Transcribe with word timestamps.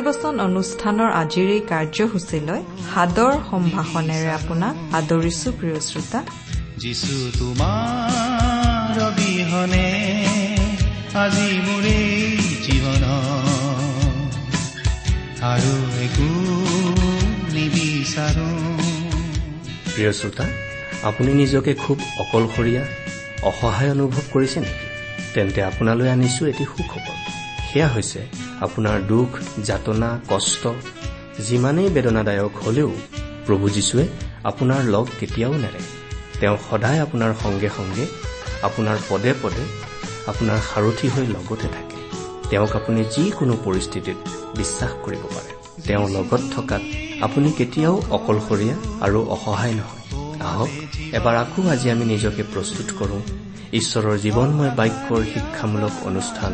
ভক্তিবচন 0.00 0.36
অনুষ্ঠানৰ 0.48 1.10
আজিৰ 1.22 1.48
এই 1.56 1.62
কাৰ্যসূচীলৈ 1.72 2.60
সাদৰ 2.90 3.32
সম্ভাষণেৰে 3.50 4.30
আপোনাক 4.38 4.74
আদৰিছো 4.98 5.48
প্ৰিয় 5.58 5.78
শ্ৰোতা। 5.88 6.20
যিছু 6.82 7.14
তোমাৰ 7.38 8.94
অবিহনে 9.08 9.88
আজি 11.22 11.48
মোৰে 11.66 11.98
জীৱন। 12.64 13.04
আৰু 15.52 15.74
একো 16.06 16.28
নিবিচাৰো। 17.54 18.50
প্ৰিয় 19.94 20.12
শ্ৰোতা 20.18 20.46
আপুনি 21.08 21.30
নিজকে 21.42 21.72
খুব 21.84 21.96
অকলশৰীয়া 22.22 22.82
অসহায় 23.50 23.90
অনুভৱ 23.96 24.24
কৰিছে 24.32 24.58
নেকি? 24.64 24.86
তেন্তে 25.34 25.60
আপোনালৈ 25.70 26.08
আনিছো 26.14 26.42
এটি 26.52 26.64
সুখবৰ। 26.72 27.09
সেয়া 27.72 27.88
হৈছে 27.88 28.20
আপোনাৰ 28.60 29.00
দুখ 29.08 29.38
যাতনা 29.64 30.20
কষ্ট। 30.28 30.68
যিমানেই 31.38 31.88
বেদনাদায়ক 31.88 32.54
হলেও 32.66 32.90
প্ৰভু 33.46 33.68
যীশুৱে 33.68 34.04
আপোনাৰ 34.44 34.80
লগ 34.84 35.06
কেতিয়াও 35.20 35.52
নেৰে। 35.52 35.82
তেওঁ 36.40 36.56
সদায় 36.70 37.00
আপোনাৰ 37.02 37.34
সংগে 37.42 37.68
সংগে 37.76 38.06
আপোনাৰ 38.62 38.96
পদে 39.08 39.34
পদে 39.42 39.64
আপোনাৰ 40.26 40.58
সাৰথি 40.74 41.08
হৈ 41.08 41.26
লগতে 41.26 41.68
থাকে। 41.68 41.98
তেওঁক 42.50 42.72
আপুনি 42.76 43.04
যিকোনো 43.04 43.56
পৰিস্থিতিত 43.64 44.16
বিশ্বাস 44.56 44.90
কৰিব 45.04 45.22
পাৰে। 45.34 45.52
তেওঁ 45.86 46.08
লগত 46.08 46.40
থকাত 46.56 46.82
আপুনি 47.20 47.52
কেতিয়াও 47.52 48.02
অকলশৰীয়া 48.10 48.76
আৰু 49.00 49.18
অসহায় 49.28 49.72
নহয়। 49.72 50.00
আহক 50.40 50.68
এবাৰ 51.12 51.36
আকৌ 51.36 51.62
আজি 51.68 51.90
আমি 51.90 52.04
নিজকে 52.04 52.42
প্ৰস্তুত 52.42 52.88
কৰোঁ 52.98 53.20
ঈশ্বৰৰ 53.78 54.16
জীৱনময় 54.18 54.70
বাক্যৰ 54.76 55.22
শিক্ষামূলক 55.24 55.94
অনুষ্ঠান 56.06 56.52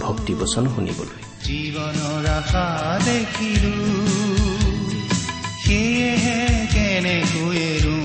ভক্তিবচন 0.00 0.64
শুনিবলৈ। 0.74 1.18
জীৱনৰ 1.44 2.24
আশা 2.38 2.66
দেখিলো 3.04 3.74
সেয়েহে 5.64 6.38
কেনেকৈ 6.74 7.56
এৰো। 7.72 7.98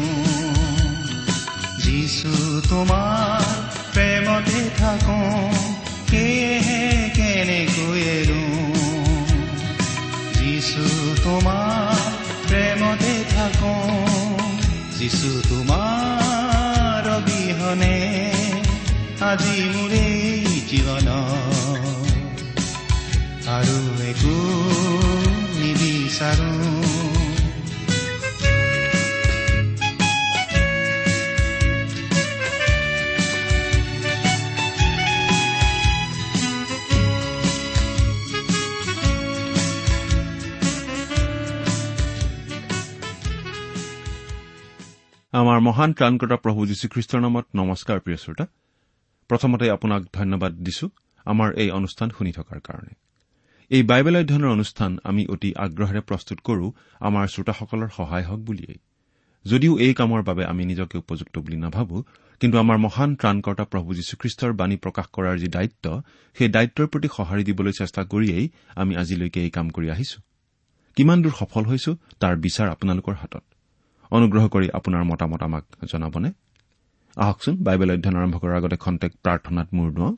যিছু 1.85 2.31
তোমাৰ 2.69 3.41
প্ৰেমতে 3.93 4.61
থাকো 4.77 5.19
সেয়েহে 6.09 6.81
কেনেকৈ 7.15 7.99
এৰো। 8.19 8.43
যিছু 10.39 10.83
তোমাৰ 11.23 11.95
প্ৰেমতে 12.49 13.13
থাকো 13.35 13.75
যিছু 14.99 15.29
তোমাৰ 15.49 17.03
অবিহনে 17.17 17.98
আজি 19.19 19.55
মোৰে 19.73 20.05
জীৱন। 20.69 21.07
আৰু 23.55 23.77
একো 24.09 24.35
নিবিচাৰো। 25.59 26.51
আমাৰ 45.33 45.59
মহান 45.59 45.93
ত্ৰাণকৰ্তা 45.93 46.35
প্ৰভু 46.35 46.65
যীশুখ্ৰীষ্টৰ 46.65 47.19
নামত 47.21 47.45
নমস্কাৰ 47.55 47.99
প্ৰিয় 47.99 48.17
শ্ৰোতা। 48.17 48.45
প্ৰথমতে 49.29 49.65
আপোনাক 49.69 50.01
ধন্যবাদ 50.13 50.53
দিছো 50.65 50.89
আমাৰ 51.25 51.49
এই 51.53 51.69
অনুষ্ঠান 51.71 52.09
শুনি 52.17 52.31
থকাৰ 52.31 52.59
কাৰণে। 52.59 52.93
এই 53.71 53.83
বাইবেল 53.83 54.15
অধ্যয়নৰ 54.15 54.51
অনুষ্ঠান 54.57 54.91
আমি 55.03 55.23
অতি 55.27 55.49
আগ্ৰহেৰে 55.55 56.01
প্ৰস্তুত 56.01 56.39
কৰো 56.47 56.65
আমাৰ 56.99 57.25
শ্ৰোতাসকলৰ 57.27 57.89
সহায় 57.97 58.23
হওক 58.23 58.39
বুলিয়েই। 58.39 58.79
যদিও 59.45 59.73
এই 59.79 59.93
কামৰ 59.93 60.21
বাবে 60.23 60.43
আমি 60.45 60.63
নিজকে 60.65 60.97
উপযুক্ত 60.97 61.35
বুলি 61.39 61.57
নাভাবো 61.57 61.97
কিন্তু 62.41 62.55
আমাৰ 62.57 62.77
মহান 62.77 63.09
ত্ৰাণকৰ্তা 63.15 63.65
প্ৰভু 63.71 63.89
যীশুখ্ৰীষ্টৰ 63.93 64.51
বাণী 64.53 64.75
প্ৰকাশ 64.75 65.05
কৰাৰ 65.15 65.35
যি 65.37 65.47
দায়িত্ব 65.47 65.85
সেই 66.37 66.49
দায়িত্বৰ 66.49 66.85
প্ৰতি 66.87 67.07
সঁহাৰি 67.17 67.43
দিবলৈ 67.43 67.71
চেষ্টা 67.71 68.01
কৰিয়েই 68.03 68.45
আমি 68.75 68.93
আজিলৈকে 68.95 69.39
এই 69.43 69.49
কাম 69.49 69.67
কৰি 69.69 69.87
আহিছো। 69.89 70.19
কিমান 70.97 71.17
দূৰ 71.21 71.33
সফল 71.39 71.63
হৈছো 71.65 71.91
তাৰ 72.19 72.35
বিচাৰ 72.45 72.67
আপোনালোকৰ 72.69 73.15
হাতত। 73.21 73.43
অনুগ্ৰহ 74.11 74.43
কৰি 74.47 74.67
আপোনাৰ 74.69 75.03
মতামত 75.03 75.41
আমাক 75.43 75.63
জনাবনে? 75.91 76.29
আহকচোন 77.19 77.55
বাইবেল 77.63 77.89
অধ্যয়ন 77.91 78.15
আৰম্ভ 78.15 78.35
কৰাৰ 78.41 78.55
আগতে 78.55 78.77
খন্তেক 78.77 79.11
প্ৰাৰ্থনাত 79.23 79.67
মূৰ 79.73 79.89
দুৱাওঁ। 79.91 80.15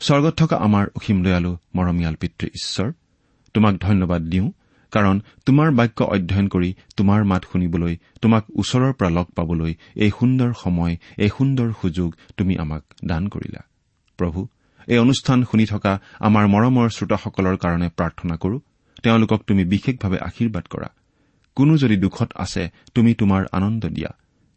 স্বৰ্গত 0.00 0.34
থকা 0.34 0.56
আমাৰ 0.56 0.84
অসীম 0.96 1.18
দয়ালু 1.22 1.52
মৰমীয়াল 1.74 2.14
পিতৃ 2.14 2.46
ঈশ্বৰ 2.46 2.92
তোমাক 3.54 3.74
ধন্যবাদ 3.76 4.22
দিওঁ 4.22 4.52
কাৰণ 4.92 5.20
তোমাৰ 5.46 5.68
বাক্য 5.70 6.04
অধ্যয়ন 6.04 6.48
কৰি 6.48 6.70
তোমাৰ 6.96 7.24
মাত 7.24 7.42
শুনিবলৈ 7.52 7.96
তোমাক 8.22 8.44
ওচৰৰ 8.56 8.92
পৰা 8.92 9.10
লগ 9.10 9.26
পাবলৈ 9.36 9.74
এই 9.96 10.10
সুন্দৰ 10.18 10.50
সময় 10.62 10.96
এই 11.18 11.28
সুন্দৰ 11.28 11.68
সুযোগ 11.80 12.08
তুমি 12.36 12.54
আমাক 12.58 12.82
দান 13.04 13.28
কৰিলা। 13.28 13.62
প্ৰভু 14.16 14.48
এই 14.86 14.98
অনুষ্ঠান 14.98 15.44
শুনি 15.44 15.66
থকা 15.66 15.92
আমাৰ 16.20 16.44
মৰমৰ 16.46 16.88
শ্ৰোতাসকলৰ 16.88 17.56
কাৰণে 17.56 17.88
প্ৰাৰ্থনা 17.88 18.36
কৰো। 18.36 18.56
তেওঁলোকক 19.02 19.40
তুমি 19.46 19.64
বিশেষভাৱে 19.64 20.18
আশীৰ্বাদ 20.18 20.64
কৰা। 20.70 20.88
কোনো 21.56 21.76
যদি 21.76 21.96
দুখত 21.96 22.30
আছে 22.36 22.70
তুমি 22.94 23.14
তোমাৰ 23.14 23.46
আনন্দ 23.52 23.86
দিয়া। 23.86 24.10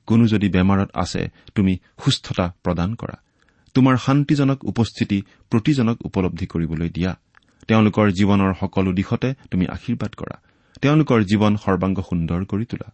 কোনো 0.05 0.27
যদি 0.27 0.49
বেমাৰত 0.49 0.89
আছে 0.93 1.29
তুমি 1.55 1.77
সুস্থতা 2.03 2.53
প্ৰদান 2.63 2.95
কৰা। 2.95 3.15
তোমাৰ 3.73 3.97
শান্তিজনক 3.97 4.63
উপস্থিতি 4.63 5.23
প্ৰতিজনক 5.49 5.97
উপলব্ধি 6.05 6.45
কৰিবলৈ 6.45 6.89
দিয়া। 6.89 7.19
তেওঁলোকৰ 7.67 8.11
জীৱনৰ 8.11 8.53
সকলো 8.59 8.91
দিশতে 8.93 9.33
তুমি 9.51 9.65
আশীৰ্বাদ 9.65 10.11
কৰা। 10.15 10.35
তেওঁলোকৰ 10.81 11.23
জীৱন 11.23 11.55
সৰ্বাংগ 11.55 11.99
সুন্দৰ 12.09 12.45
কৰি 12.45 12.65
তোলা। 12.65 12.91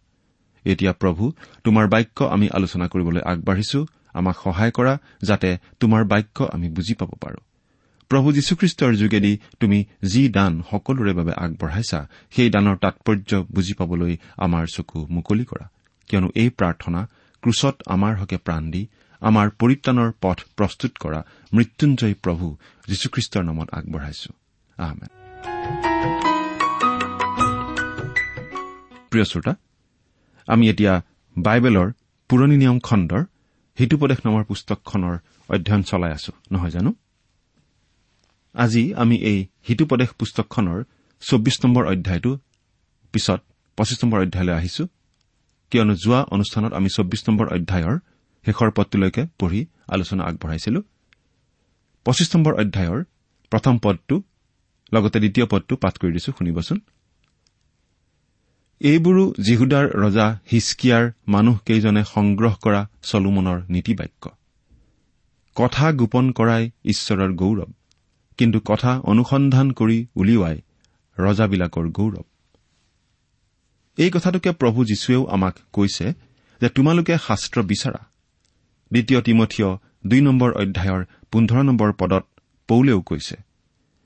এতিয়া 0.64 0.92
প্ৰভু 0.92 1.32
তোমাৰ 1.64 1.88
বাক্য 1.88 2.24
আমি 2.24 2.48
আলোচনা 2.52 2.86
কৰিবলৈ 2.88 3.20
আগবাঢ়িছো। 3.24 3.86
আমাক 4.14 4.36
সহায় 4.44 4.70
কৰা 4.70 4.98
যাতে 5.22 5.58
তোমাৰ 5.80 6.04
বাক্য 6.04 6.44
আমি 6.52 6.68
বুজি 6.70 6.94
পাব 6.94 7.10
পাৰো। 7.20 7.40
প্ৰভু 8.08 8.32
যীশুখ্ৰীষ্টৰ 8.32 8.92
যোগেদি 8.94 9.38
তুমি 9.60 9.84
যি 10.02 10.28
দান 10.28 10.62
সকলোৰে 10.70 11.12
বাবে 11.12 11.32
আগবঢ়াইছা 11.32 12.08
সেই 12.30 12.50
দানৰ 12.50 12.76
তাৎপৰ্য 12.76 13.44
বুজি 13.52 13.74
পাবলৈ 13.74 14.16
আমাৰ 14.36 14.66
চকু 14.66 15.06
মুকলি 15.10 15.44
কৰা। 15.44 15.70
কিয়নো 16.10 16.28
এই 16.42 16.50
প্ৰাৰ্থনা 16.58 17.00
ক্ৰুচত 17.42 17.76
আমাৰ 17.94 18.12
হকে 18.20 18.36
প্ৰাণ 18.46 18.62
দি 18.72 18.82
আমাৰ 19.22 19.46
পৰিত্ৰাণৰ 19.60 20.10
পথ 20.22 20.38
প্ৰস্তুত 20.58 20.92
কৰা 21.02 21.20
মৃত্যুঞ্জয়ী 21.54 22.14
প্ৰভু 22.24 22.46
যীশুখ্ৰীষ্টৰ 22.90 23.42
নামত 23.48 23.68
আগবঢ়াইছো। 23.78 24.30
প্ৰিয় 29.10 29.26
শ্ৰোতা 29.30 29.52
আমি 30.48 30.64
এতিয়া 30.72 30.92
বাইবেলৰ 31.36 31.88
পুৰণি 32.30 32.56
নিয়ম 32.62 32.78
খণ্ডৰ 32.86 33.22
হিতুপদেশ 33.78 34.18
নামৰ 34.26 34.42
পুস্তকখনৰ 34.50 35.14
অধ্যয়ন 35.54 35.82
চলাই 35.82 36.12
আছো 36.18 36.32
নহয় 36.52 36.70
জানো? 36.70 36.90
আজি 38.54 38.82
আমি 39.02 39.16
এই 39.30 39.38
হিতুপদেশ 39.68 40.10
পুস্তকখনৰ 40.18 40.78
চৌব্বিছ 41.22 41.56
নম্বৰ 41.64 41.84
অধ্যায়টো 41.92 42.32
পিছত 43.14 43.40
পঁচিছ 43.78 43.98
নম্বৰ 44.04 44.18
অধ্যায়লৈ 44.24 44.54
আহিছো। 44.60 44.84
কিয়নো 45.70 45.94
যোৱা 46.04 46.20
অনুষ্ঠানত 46.36 46.72
আমি 46.78 46.88
চৌব্বিছ 46.96 47.22
নম্বৰ 47.28 47.46
অধ্যায়ৰ 47.56 47.96
শেষৰ 48.44 48.70
পদটোলৈকে 48.76 49.22
পঢ়ি 49.40 49.60
আলোচনা 49.94 50.22
আগবঢ়াইছিলো। 50.28 50.80
পঁচিছ 52.06 52.28
নম্বৰ 52.34 52.52
অধ্যায়ৰ 52.62 53.00
প্ৰথম 53.52 53.74
পদটো 53.84 54.16
লগতে 54.92 55.18
দ্বিতীয় 55.18 55.46
পদটো 55.52 55.74
পাঠ 55.82 55.94
কৰি 56.00 56.12
দিছো 56.16 56.30
শুনিবচোন। 56.38 56.78
এইবোৰো 58.80 59.24
জিহুদাৰ 59.46 59.86
ৰজা 60.02 60.26
হিচকিয়াৰ 60.52 61.04
মানুহকেইজনে 61.26 62.02
সংগ্ৰহ 62.14 62.54
কৰা 62.64 62.80
চলোমনৰ 63.02 63.58
নীতি 63.74 63.94
বাক্য 63.94 64.24
কথা 65.56 65.86
গোপন 65.92 66.26
কৰাই 66.38 66.64
ঈশ্বৰৰ 66.92 67.30
গৌৰৱ 67.40 67.70
কিন্তু 68.38 68.58
কথা 68.70 68.92
অনুসন্ধান 69.12 69.66
কৰি 69.72 69.98
উলিওৱাই 70.16 70.56
ৰজাবিলাকৰ 71.16 71.86
গৌৰৱ। 71.98 72.29
এই 73.98 74.10
কথাটোকে 74.10 74.50
প্ৰভু 74.52 74.84
যীশুৱেও 74.84 75.22
আমাক 75.26 75.54
কৈছে 75.72 76.06
যে 76.60 76.68
তোমালোকে 76.68 77.14
শাস্ত্ৰ 77.26 77.62
বিচাৰা। 77.62 78.00
দ্বিতীয় 78.90 79.20
তিমঠিয় 79.20 79.68
দুই 80.06 80.20
নম্বৰ 80.20 80.50
অধ্যায়ৰ 80.52 81.02
পোন্ধৰ 81.32 81.62
নম্বৰ 81.62 81.90
পদত 81.92 82.24
পৌলেও 82.68 83.00
কৈছে 83.00 83.36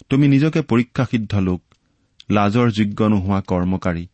তুমি 0.09 0.29
নিজকে 0.29 0.61
পৰীক্ষাসিদ্ধ 0.63 1.33
লোক 1.39 1.61
লাজৰ 2.31 2.69
যোগ্য 2.71 3.01
নোহোৱা 3.05 3.41
কৰ্মকাৰী 3.41 4.05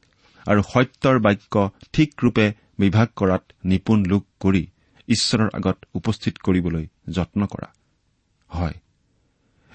আৰু 0.46 0.60
সত্যৰ 0.62 1.16
বাক্য 1.18 1.54
ঠিকৰূপে 1.92 2.46
বিভাগ 2.78 3.08
কৰাত 3.16 3.42
নিপুণ 3.64 3.98
লোক 4.04 4.22
কৰি 4.40 4.62
ঈশ্বৰৰ 5.08 5.48
আগত 5.54 5.78
উপস্থিত 5.94 6.34
কৰিবলৈ 6.38 6.84
যত্ন 7.10 7.40
কৰা। 7.46 7.68
হয় 8.50 8.76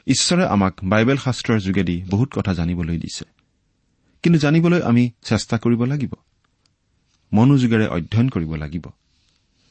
ঈশ্বৰে 0.07 0.45
আমাক 0.45 0.73
বাইবেল 0.83 1.17
শাস্ত্ৰৰ 1.17 1.59
যোগেদি 1.59 2.03
বহুত 2.09 2.29
কথা 2.33 2.53
জানিবলৈ 2.53 2.97
দিছে। 2.97 3.25
কিন্তু 4.25 4.39
জানিবলৈ 4.39 4.81
আমি 4.81 5.11
চেষ্টা 5.21 5.57
কৰিব 5.57 5.83
লাগিব। 5.83 6.13
মনোযোগেৰে 7.33 7.87
অধ্যয়ন 7.87 8.29
কৰিব 8.29 8.55
লাগিব। 8.55 8.85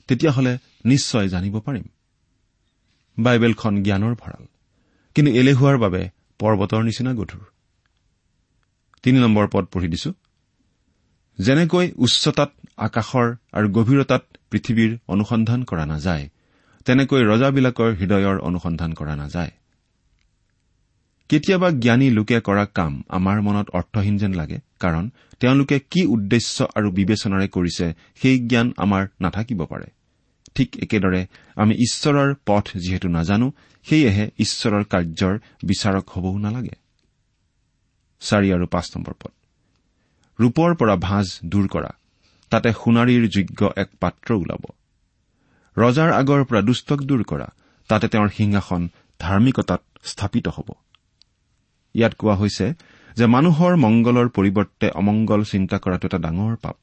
তেতিয়াহ'লে 0.09 0.59
নিশ্চয় 0.85 1.29
জানিব 1.29 1.61
পাৰিম। 1.61 1.83
বাইবেলখন 3.19 3.83
জ্ঞানৰ 3.83 4.15
ভঁৰাল। 4.15 4.47
কিন্তু 5.15 5.33
এলেহুৱাৰ 5.33 5.79
বাবে 5.79 6.11
পৰ্বতৰ 6.39 6.83
নিচিনা 6.83 7.15
গধুৰ। 7.15 7.41
তিনি 9.03 9.19
নম্বৰ 9.19 9.49
পদ 9.53 9.65
পঢ়ি 9.65 9.89
দিছো। 9.89 10.13
যেনেকৈ 11.39 11.93
উচ্চতাত 11.97 12.53
আকাশৰ 12.77 13.37
আৰু 13.53 13.69
গভীৰতাত 13.69 14.25
পৃথিৱীৰ 14.51 14.99
অনুসন্ধান 15.09 15.65
কৰা 15.65 15.87
নাযায় 15.87 16.29
তেনেকৈ 16.85 17.23
ৰজাবিলাকৰ 17.25 17.95
হৃদয়ৰ 17.95 18.39
অনুসন্ধান 18.39 18.95
কৰা 18.95 19.17
নাযায়। 19.17 19.51
কেতিয়াবা 21.35 21.69
জ্ঞানী 21.71 22.11
লোকে 22.11 22.39
কৰা 22.41 22.65
কাম 22.75 22.93
আমাৰ 23.09 23.41
মনত 23.43 23.67
অৰ্থহীন 23.71 24.19
যেন 24.19 24.33
লাগে 24.35 24.59
কাৰণ 24.81 25.05
তেওঁলোকে 25.41 25.77
কি 25.91 26.03
উদ্দেশ্য 26.07 26.57
আৰু 26.75 26.89
বিবেচনাৰে 26.91 27.49
কৰিছে 27.49 27.87
সেই 28.15 28.37
জ্ঞান 28.39 28.69
আমাৰ 28.77 29.03
নাথাকিব 29.21 29.61
পাৰে। 29.65 29.89
ঠিক 30.55 30.69
একেদৰে 30.83 31.27
আমি 31.57 31.75
ঈশ্বৰৰ 31.75 32.35
পথ 32.47 32.65
যিহেতু 32.77 33.09
নাজানো 33.09 33.53
সেয়েহে 33.87 34.25
ঈশ্বৰৰ 34.39 34.85
কাৰ্যৰ 34.85 35.35
বিচাৰক 35.67 36.05
হবও 36.11 36.39
নালাগে। 36.39 36.77
ৰূপৰ 40.39 40.71
পৰা 40.75 40.95
ভাঁজ 40.97 41.27
দূৰ 41.45 41.67
কৰা 41.69 41.91
তাতে 42.51 42.69
সোণাৰীৰ 42.73 43.25
যোগ্য 43.29 43.61
এক 43.77 43.89
পাত্ৰ 44.01 44.29
ওলাব। 44.35 44.63
ৰজাৰ 45.77 46.11
আগৰ 46.13 46.41
পৰা 46.45 46.61
দুষ্টক 46.61 47.01
দূৰ 47.03 47.23
কৰা 47.23 47.49
তাতে 47.89 48.07
তেওঁৰ 48.09 48.29
সিংহাসন 48.29 48.83
ধাৰ্মিকতাত 49.21 49.83
স্থাপিত 50.05 50.49
হ'ব। 50.49 50.84
ইয়াত 51.95 52.15
কোৱা 52.19 52.35
হৈছে 52.35 52.67
যে 53.17 53.25
মানুহৰ 53.27 53.73
মংগলৰ 53.77 54.29
পৰিৱৰ্তে 54.29 54.87
অমংগল 54.91 55.41
চিন্তা 55.45 55.77
কৰাটো 55.79 56.05
এটা 56.07 56.19
ডাঙৰ 56.19 56.55
পাপ। 56.57 56.77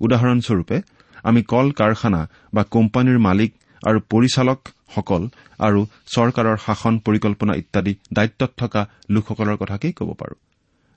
উদাহৰণস্বৰূপে 0.00 0.76
আমি 1.22 1.40
কল 1.42 1.66
কাৰখানা 1.70 2.20
বা 2.54 2.62
কোম্পানীৰ 2.74 3.18
মালিক 3.18 3.50
আৰু 3.82 3.98
পৰিচালকসকল 4.10 5.22
আৰু 5.58 5.80
চৰকাৰৰ 6.06 6.56
শাসন 6.56 6.94
পৰিকল্পনা 6.98 7.52
ইত্যাদি 7.54 7.92
দায়িত্বত 8.12 8.50
থকা 8.56 8.82
লোকসকলৰ 9.10 9.56
কথাকেই 9.56 9.92
ক'ব 9.92 10.10
পাৰো? 10.12 10.34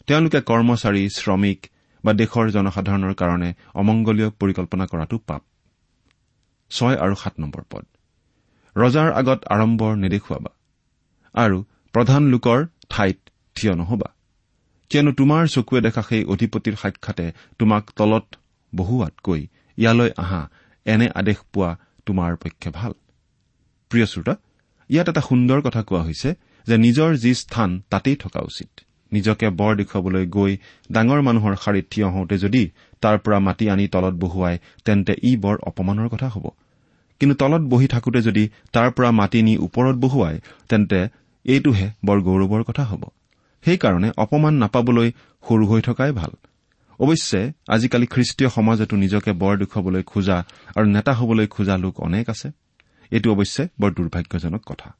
তেওঁলোকে 0.07 0.39
কৰ্মচাৰী 0.41 1.03
শ্ৰমিক 1.09 1.59
বা 2.03 2.11
দেশৰ 2.13 2.45
জনসাধাৰণৰ 2.51 3.13
কাৰণে 3.13 3.49
অমংগলীয় 3.75 4.29
পৰিকল্পনা 4.29 4.85
কৰাটো 4.85 5.17
পাপ। 5.27 5.41
ছয় 6.71 6.95
আৰু 6.95 7.15
সাত 7.15 7.33
নম্বৰ 7.39 7.63
পদ। 7.69 7.85
ৰজাৰ 8.75 9.09
আগত 9.11 9.39
আড়ম্বৰ 9.49 9.93
নেদেখুৱাবা। 9.95 10.51
আৰু 11.35 11.57
প্ৰধান 11.93 12.23
লোকৰ 12.33 12.59
ঠাইত 12.89 13.19
থিয় 13.61 13.73
নহবা? 13.75 14.09
কিয়নো 14.91 15.11
তোমাৰ 15.11 15.43
চকুৱে 15.47 15.79
দেখা 15.81 16.01
সেই 16.01 16.23
অধিপতিৰ 16.23 16.75
সাক্ষাতে 16.75 17.25
তোমাক 17.59 17.83
তলত 17.95 18.25
বহুৱাতকৈ 18.73 19.41
ইয়ালৈ 19.77 20.11
আহা 20.17 20.41
এনে 20.85 21.07
আদেশ 21.15 21.37
পোৱা 21.53 21.69
তোমাৰ 22.05 22.31
পক্ষে 22.35 22.69
ভাল। 22.69 22.93
প্ৰিয় 23.91 24.05
শ্ৰোতা 24.05 24.33
ইয়াত 24.89 25.07
এটা 25.09 25.21
সুন্দৰ 25.21 25.59
কথা 25.61 25.81
কোৱা 25.83 26.01
হৈছে 26.01 26.29
যে 26.67 26.75
নিজৰ 26.77 27.09
যি 27.15 27.31
স্থান 27.33 27.69
তাতেই 27.89 28.15
থকা 28.15 28.39
উচিত। 28.39 28.71
নিজকে 29.11 29.47
বৰ 29.49 29.71
দেখুৱাবলৈ 29.75 30.25
গৈ 30.27 30.51
ডাঙৰ 30.91 31.19
মানুহৰ 31.21 31.53
শাৰীত 31.63 31.85
থিয় 31.91 32.07
হওঁতে 32.07 32.35
যদি 32.37 32.63
তাৰ 33.01 33.17
পৰা 33.17 33.39
মাতি 33.39 33.65
আনি 33.69 33.85
তলত 33.87 34.13
বহুৱাই 34.13 34.55
তেন্তে 34.85 35.13
ই 35.23 35.31
বৰ 35.35 35.55
অপমানৰ 35.69 36.07
কথা 36.09 36.27
হ'ব। 36.27 36.45
কিন্তু 37.19 37.35
তলত 37.35 37.61
বহি 37.61 37.87
থাকোতে 37.87 38.19
যদি 38.21 38.43
তাৰ 38.71 38.89
পৰা 38.91 39.09
মাতি 39.11 39.41
নি 39.41 39.53
ওপৰত 39.57 39.95
বহুৱাই 39.95 40.35
তেন্তে 40.69 40.99
এইটোহে 41.45 41.87
বৰ 42.05 42.17
গৌৰৱৰ 42.21 42.63
কথা 42.63 42.83
হ'ব। 42.83 43.03
সেইকাৰণে 43.65 44.11
অপমান 44.17 44.53
নাপাবলৈ 44.53 45.11
সৰু 45.49 45.65
হৈ 45.67 45.81
থকাই 45.81 46.11
ভাল। 46.11 46.31
অৱশ্যে 46.99 47.51
আজিকালি 47.69 48.05
খ্ৰীষ্টীয় 48.05 48.49
সমাজতো 48.49 48.97
নিজকে 48.97 49.31
বৰ 49.31 49.57
দেখুৱাবলৈ 49.57 50.03
খোজা 50.03 50.43
আৰু 50.75 50.85
নেতা 50.85 51.13
হবলৈ 51.13 51.47
খোজা 51.47 51.77
লোক 51.77 51.99
অনেক 51.99 52.29
আছে। 52.29 52.51
এইটো 53.11 53.31
অৱশ্যে 53.33 53.67
বৰ 53.79 53.93
দুৰ্ভাগ্যজনক 53.93 54.61
কথা। 54.65 54.95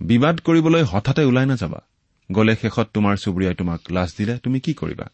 বিবাদ 0.00 0.40
কৰিবলৈ 0.40 0.82
হঠাতে 0.82 1.24
ওলাই 1.24 1.46
নাযাবা। 1.46 1.80
গলে 2.32 2.56
শেষত 2.56 2.90
তোমাৰ 2.94 3.16
চুবুৰীয়াই 3.16 3.54
তোমাক 3.54 3.80
লাজ 3.90 4.14
দিলে 4.18 4.38
তুমি 4.38 4.60
কি 4.60 4.72
কৰিবা? 4.72 5.06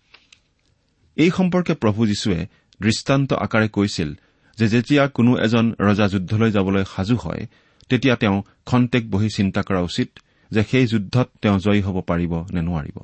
এই 1.16 1.30
সম্পৰ্কে 1.30 1.74
প্ৰভু 1.74 2.06
যীশুৱে 2.06 2.46
দৃষ্টান্ত 2.82 3.32
আকাৰে 3.32 3.68
কৈছিল 3.68 4.14
যে 4.58 4.68
যেতিয়া 4.68 5.08
কোনো 5.08 5.38
এজন 5.38 5.74
ৰজা 5.80 6.08
যুদ্ধলৈ 6.08 6.50
যাবলৈ 6.50 6.84
সাজু 6.96 7.16
হয় 7.16 7.46
তেতিয়া 7.88 8.16
তেওঁ 8.16 8.42
খন্তেক 8.66 9.10
বহি 9.10 9.28
চিন্তা 9.28 9.62
কৰা 9.62 9.80
উচিত 9.80 10.18
যে 10.50 10.62
সেই 10.62 10.86
যুদ্ধত 10.86 11.30
তেওঁ 11.42 11.58
জয়ী 11.58 11.80
হ'ব 11.80 12.00
পাৰিব 12.00 12.32
নে 12.52 12.60
নোৱাৰিব। 12.60 12.98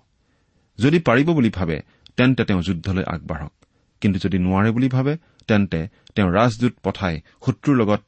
যদি 0.78 0.98
পাৰিব 0.98 1.32
বুলি 1.32 1.50
ভাবে 1.50 1.82
তেন্তে 2.16 2.44
তেওঁ 2.44 2.62
যুদ্ধলৈ 2.62 3.04
আগবাঢ়ক। 3.06 3.52
কিন্তু 4.00 4.18
যদি 4.24 4.38
নোৱাৰে 4.38 4.70
বুলি 4.70 4.88
ভাবে 4.88 5.16
তেন্তে 5.48 5.88
তেওঁ 6.14 6.30
ৰাজদূত 6.30 6.72
পঠাই 6.82 7.20
শত্ৰুৰ 7.46 7.76
লগত 7.76 8.02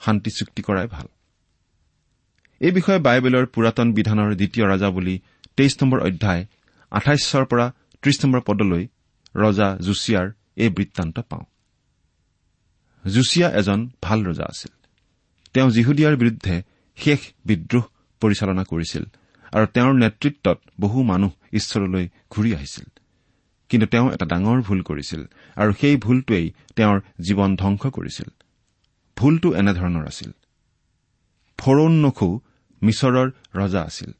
শান্তি 0.00 0.30
চুক্তি 0.30 0.62
কৰাই 0.62 0.86
ভাল। 0.86 1.06
এই 2.60 2.70
বিষয়ে 2.70 2.98
বাইবেলৰ 2.98 3.46
পুৰাতন 3.46 3.92
বিধানৰ 3.92 4.34
দ্বিতীয় 4.34 4.66
ৰজা 4.66 4.90
বুলি 4.90 5.20
তেইছ 5.56 5.82
নম্বৰ 5.82 6.00
অধ্যায় 6.00 6.46
আঠাইছৰ 6.90 7.44
পৰা 7.44 7.72
ত্ৰিশ 8.02 8.24
নম্বৰ 8.24 8.40
পদলৈ 8.40 8.88
ৰজা 9.36 9.78
জুছিয়াৰ 9.80 10.30
এই 10.56 10.68
বৃত্তান্ত 10.68 11.20
পাওঁ। 11.20 11.44
জুছিয়া 13.06 13.50
এজন 13.50 13.90
ভাল 14.02 14.26
ৰজা 14.26 14.44
আছিল। 14.44 14.72
তেওঁ 15.54 15.70
জিহুদিয়াৰ 15.70 16.16
বিৰুদ্ধে 16.16 16.62
শেষ 16.96 17.18
বিদ্ৰোহ 17.44 17.84
পৰিচালনা 18.20 18.64
কৰিছিল 18.64 19.04
আৰু 19.52 19.66
তেওঁৰ 19.66 19.94
নেতৃত্বত 19.94 20.60
বহু 20.80 21.02
মানুহ 21.02 21.30
ঈশ্বৰলৈ 21.52 22.08
ঘূৰি 22.30 22.54
আহিছিল। 22.54 22.84
কিন্তু 23.68 23.86
তেওঁ 23.86 24.12
এটা 24.12 24.26
ডাঙৰ 24.26 24.62
ভুল 24.62 24.82
কৰিছিল 24.82 25.24
আৰু 25.56 25.72
সেই 25.80 25.96
ভুলটোৱেই 25.96 26.52
তেওঁৰ 26.76 27.00
জীৱন 27.20 27.56
ধ্বংস 27.56 27.86
কৰিছিল। 27.86 28.28
ভুলটো 29.16 29.54
এনেধৰণৰ 29.54 30.06
আছিল। 30.06 30.32
ফৰৌন 31.58 31.92
নখু 31.92 32.40
মিছৰৰ 32.82 33.30
ৰজা 33.54 33.82
আছিল। 33.82 34.12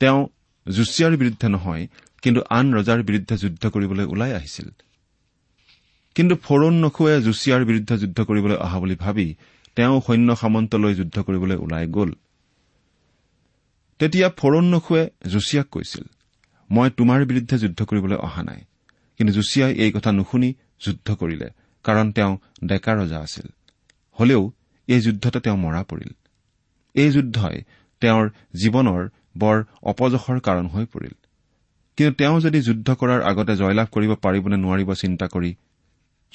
তেওঁ 0.00 0.26
জুছিয়াৰ 0.68 1.16
বিৰুদ্ধে 1.16 1.48
নহয় 1.48 1.86
কিন্তু 2.22 2.42
আন 2.50 2.74
ৰজাৰ 2.74 3.02
বিৰুদ্ধে 3.02 3.36
যুদ্ধ 3.36 3.66
কৰিবলৈ 3.66 4.04
ওলাই 4.04 4.32
আহিছিল। 4.32 4.70
কিন্তু 6.16 6.34
ফৰৌন 6.36 6.74
নখুৱে 6.84 7.14
জুছিয়াৰ 7.22 7.62
বিৰুদ্ধে 7.64 7.94
যুদ্ধ 7.98 8.18
কৰিবলৈ 8.28 8.56
অহা 8.56 8.78
বুলি 8.78 8.96
ভাবি 8.96 9.26
তেওঁ 9.76 10.00
সৈন্য 10.06 10.36
সামন্তলৈ 10.36 10.94
যুদ্ধ 10.94 11.16
কৰিবলৈ 11.26 11.56
ওলাই 11.56 11.86
গ'ল। 11.86 12.10
তেতিয়া 14.00 14.28
ফৰৌন 14.40 14.64
নখুৱে 14.64 15.02
জুছিয়াক 15.30 15.66
কৈছিল 15.70 16.04
মই 16.70 16.88
তোমাৰ 16.90 17.20
বিৰুদ্ধে 17.24 17.56
যুদ্ধ 17.58 17.80
কৰিবলৈ 17.84 18.16
অহা 18.16 18.42
নাই 18.42 18.60
কিন্তু 19.18 19.32
জুছিয়াই 19.32 19.72
এই 19.74 19.90
কথা 19.92 20.10
নুশুনি 20.12 20.50
যুদ্ধ 20.84 21.08
কৰিলে 21.14 21.48
কাৰণ 21.84 22.06
তেওঁ 22.12 22.32
ডেকা 22.64 22.92
ৰজা 22.94 23.18
আছিল। 23.20 23.46
হলেও 24.20 24.42
এই 24.88 25.00
যুদ্ধতে 25.00 25.38
তেওঁ 25.40 25.56
মৰা 25.56 25.82
পৰিল। 25.82 26.10
এই 26.94 27.10
যুদ্ধই 27.10 27.56
তেওঁৰ 28.02 28.24
জীৱনৰ 28.54 29.02
বৰ 29.38 29.56
অপযশৰ 29.82 30.38
কাৰণ 30.40 30.66
হৈ 30.66 30.84
পৰিল। 30.84 31.14
কিন্তু 31.96 32.12
তেওঁ 32.14 32.40
যদি 32.40 32.58
যুদ্ধ 32.60 32.88
কৰাৰ 32.94 33.20
আগতে 33.22 33.56
জয়লাভ 33.56 33.88
কৰিব 33.92 34.12
পাৰিব 34.14 34.44
নে 34.48 34.56
নোৱাৰিব 34.56 34.90
চিন্তা 34.94 35.26
কৰি 35.26 35.50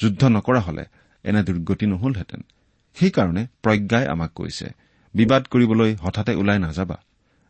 যুদ্ধ 0.02 0.22
নকৰা 0.26 0.60
হলে 0.60 0.84
এনে 1.26 1.42
দুৰ্গতি 1.44 1.86
নহলহেঁতেন। 1.86 2.42
সেইকাৰণে 2.98 3.44
প্ৰজ্ঞাই 3.64 4.06
আমাক 4.08 4.32
কৈছে 4.36 4.68
বিবাদ 5.14 5.42
কৰিবলৈ 5.48 5.92
হঠাতে 5.96 6.34
ওলাই 6.36 6.60
নাযাবা। 6.60 6.98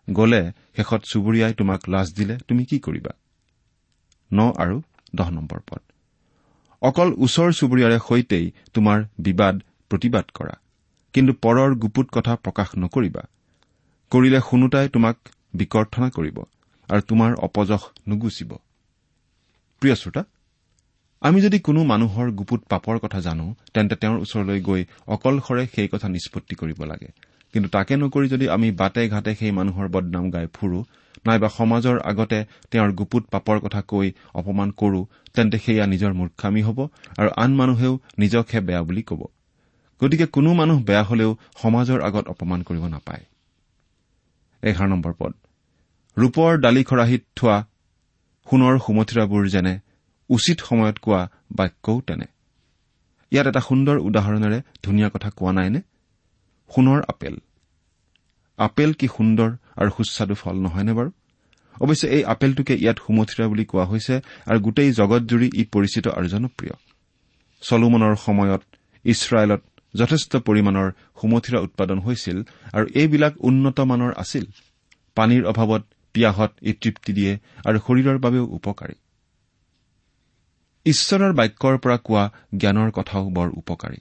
গলে 0.09 0.41
শেষত 0.75 1.01
চুবুৰীয়াই 1.03 1.53
তোমাক 1.53 1.81
লাজ 1.89 2.07
দিলে 2.13 2.35
তুমি 2.47 2.63
কি 2.65 2.77
কৰিবা? 2.79 3.11
ন 4.31 4.39
আৰু 4.57 4.81
দহ 5.15 5.29
নম্বৰ 5.29 5.59
পদ। 5.69 5.81
অকল 6.81 7.09
ওচৰ 7.17 7.49
চুবুৰীয়াৰে 7.53 7.99
সৈতেই 8.07 8.45
তোমাৰ 8.73 8.97
বিবাদ 9.19 9.55
প্ৰতিবাদ 9.89 10.25
কৰা 10.33 10.55
কিন্তু 11.13 11.33
পৰৰ 11.33 11.69
গুপুত 11.75 12.07
কথা 12.11 12.33
প্ৰকাশ 12.35 12.69
নকৰিবা। 12.77 13.23
কৰিলে 14.11 14.39
শুনোতাই 14.49 14.87
তোমাক 14.89 15.17
বিকৰ্থনা 15.53 16.07
কৰিব 16.09 16.37
আৰু 16.89 17.01
তোমাৰ 17.01 17.31
অপযশ 17.45 17.83
নুগুচিব। 18.07 18.51
প্ৰিয় 19.81 19.95
শ্ৰোতা 19.95 20.23
আমি 21.21 21.41
যদি 21.41 21.59
কোনো 21.59 21.83
মানুহৰ 21.83 22.27
গুপুত 22.31 22.61
পাপৰ 22.69 22.95
কথা 22.99 23.19
জানো 23.21 23.45
তেন্তে 23.73 23.95
তেওঁৰ 23.95 24.17
ওচৰলৈ 24.19 24.59
গৈ 24.61 24.81
অকলশৰে 25.07 25.63
সেই 25.75 25.87
কথা 25.87 26.07
নিষ্পত্তি 26.09 26.55
কৰিব 26.55 26.79
লাগে। 26.83 27.09
কিন্তু 27.53 27.69
তাকে 27.69 27.93
নকৰি 27.95 28.27
যদি 28.29 28.45
আমি 28.49 28.71
বাটে 28.71 29.09
ঘাটে 29.09 29.31
সেই 29.35 29.51
মানুহৰ 29.51 29.87
বদনাম 29.87 30.25
গাই 30.31 30.47
ফুৰো 30.53 30.79
নাইবা 31.27 31.49
সমাজৰ 31.49 31.97
আগতে 31.99 32.39
তেওঁৰ 32.71 32.91
গুপুত 32.91 33.23
পাপৰ 33.31 33.57
কথা 33.59 33.81
কৈ 33.81 34.07
অপমান 34.33 34.69
কৰো 34.71 35.01
তেন্তে 35.33 35.57
সেয়া 35.57 35.85
নিজৰ 35.85 36.11
মূৰ্খামী 36.13 36.61
হ'ব 36.61 36.79
আৰু 37.17 37.29
আন 37.35 37.51
মানুহেও 37.55 37.93
নিজকহে 38.17 38.59
বেয়া 38.61 38.81
বুলি 38.83 39.01
ক'ব। 39.01 39.21
গতিকে 40.01 40.25
কোনো 40.25 40.53
মানুহ 40.53 40.77
বেয়া 40.83 41.03
হলেও 41.03 41.31
সমাজৰ 41.61 41.99
আগত 42.01 42.25
অপমান 42.27 42.59
কৰিব 42.61 42.83
নাপায়। 42.85 43.23
ৰূপৰ 46.17 46.51
দালি 46.59 46.83
খৰাহীত 46.83 47.23
থোৱা 47.35 47.57
সোণৰ 48.47 48.75
সুমথিৰাবোৰ 48.79 49.43
যেনে 49.47 49.73
উচিত 50.29 50.57
সময়ত 50.59 50.97
কোৱা 50.97 51.21
বাক্যও 51.51 52.01
তেনে। 52.07 52.27
ইয়াত 53.31 53.47
এটা 53.47 53.59
সুন্দৰ 53.59 53.97
উদাহৰণেৰে 54.07 54.59
ধুনীয়া 54.83 55.09
কথা 55.09 55.29
কোৱা 55.29 55.51
নাইনে? 55.51 55.81
সোণৰ 56.71 56.99
আপেল। 57.07 57.35
আপেল 58.59 58.93
কি 58.93 59.07
সুন্দৰ 59.07 59.49
আৰু 59.79 59.89
সুস্বাদু 59.97 60.35
ফল 60.35 60.55
নহয়নে 60.65 60.93
বাৰু? 60.93 61.09
অৱশ্যে 61.81 62.07
এই 62.15 62.23
আপেলটোকে 62.23 62.73
ইয়াত 62.73 62.97
সুমথিৰা 63.05 63.45
বুলি 63.47 63.65
কোৱা 63.65 63.85
হৈছে 63.85 64.15
আৰু 64.45 64.59
গোটেই 64.59 64.89
জগতজুৰি 64.91 65.47
ই 65.61 65.63
পৰিচিত 65.73 66.05
আৰু 66.17 66.27
জনপ্ৰিয়। 66.27 66.75
চলোমনৰ 67.61 68.15
সময়ত 68.25 68.61
ইছৰাইলত 69.05 69.61
যথেষ্ট 69.93 70.31
পৰিমাণৰ 70.47 70.87
সুমথিৰা 71.19 71.59
উৎপাদন 71.59 71.97
হৈছিল 71.99 72.37
আৰু 72.73 72.85
এইবিলাক 73.01 73.33
উন্নত 73.39 73.77
মানৰ 73.79 74.11
আছিল। 74.23 74.45
পানীৰ 75.15 75.43
অভাৱত 75.45 75.83
পিয়াহত 76.13 76.51
ই 76.61 76.71
তৃপ্তি 76.81 77.11
দিয়ে 77.13 77.31
আৰু 77.67 77.77
শৰীৰৰ 77.85 78.17
বাবেও 78.25 78.45
উপকাৰী। 78.57 78.95
ঈশ্বৰৰ 80.85 81.33
বাক্যৰ 81.33 81.77
পৰা 81.77 81.97
কোৱা 81.97 82.23
জ্ঞানৰ 82.57 82.91
কথাও 82.91 83.29
বৰ 83.29 83.49
উপকাৰী। 83.57 83.99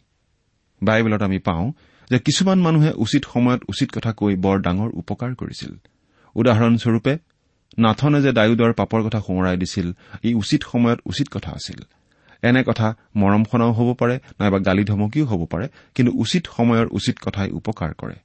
বাইবেলত 0.82 1.22
আমি 1.22 1.38
পাওঁ 1.38 1.72
যে 2.10 2.18
কিছুমান 2.18 2.58
মানুহে 2.58 2.90
উচিত 2.96 3.22
সময়ত 3.32 3.60
উচিত 3.68 3.88
কথা 3.92 4.12
কৈ 4.12 4.36
বৰ 4.36 4.56
ডাঙৰ 4.60 4.90
উপকাৰ 4.94 5.34
কৰিছিল। 5.34 5.72
উদাহৰণস্বৰূপে 6.36 7.18
নাথনে 7.78 8.22
যে 8.22 8.32
ডায়ুদৰ 8.32 8.72
পাপৰ 8.72 9.00
কথা 9.02 9.20
সোঁৱৰাই 9.20 9.56
দিছিল 9.56 9.86
ই 10.24 10.34
উচিত 10.34 10.60
সময়ত 10.62 10.98
উচিত 11.06 11.28
কথা 11.30 11.50
আছিল। 11.50 11.80
এনে 12.42 12.62
কথা 12.62 12.94
মৰমখনাও 13.16 13.72
হ'ব 13.72 13.88
পাৰে 13.94 14.16
নাইবা 14.40 14.58
গালি 14.58 14.84
ধমকিও 14.84 15.24
হ'ব 15.24 15.42
পাৰে 15.46 15.66
কিন্তু 15.94 16.12
উচিত 16.18 16.42
সময়ৰ 16.56 16.86
উচিত 16.90 17.16
কথাই 17.24 17.50
উপকাৰ 17.50 17.90
কৰে। 17.94 18.16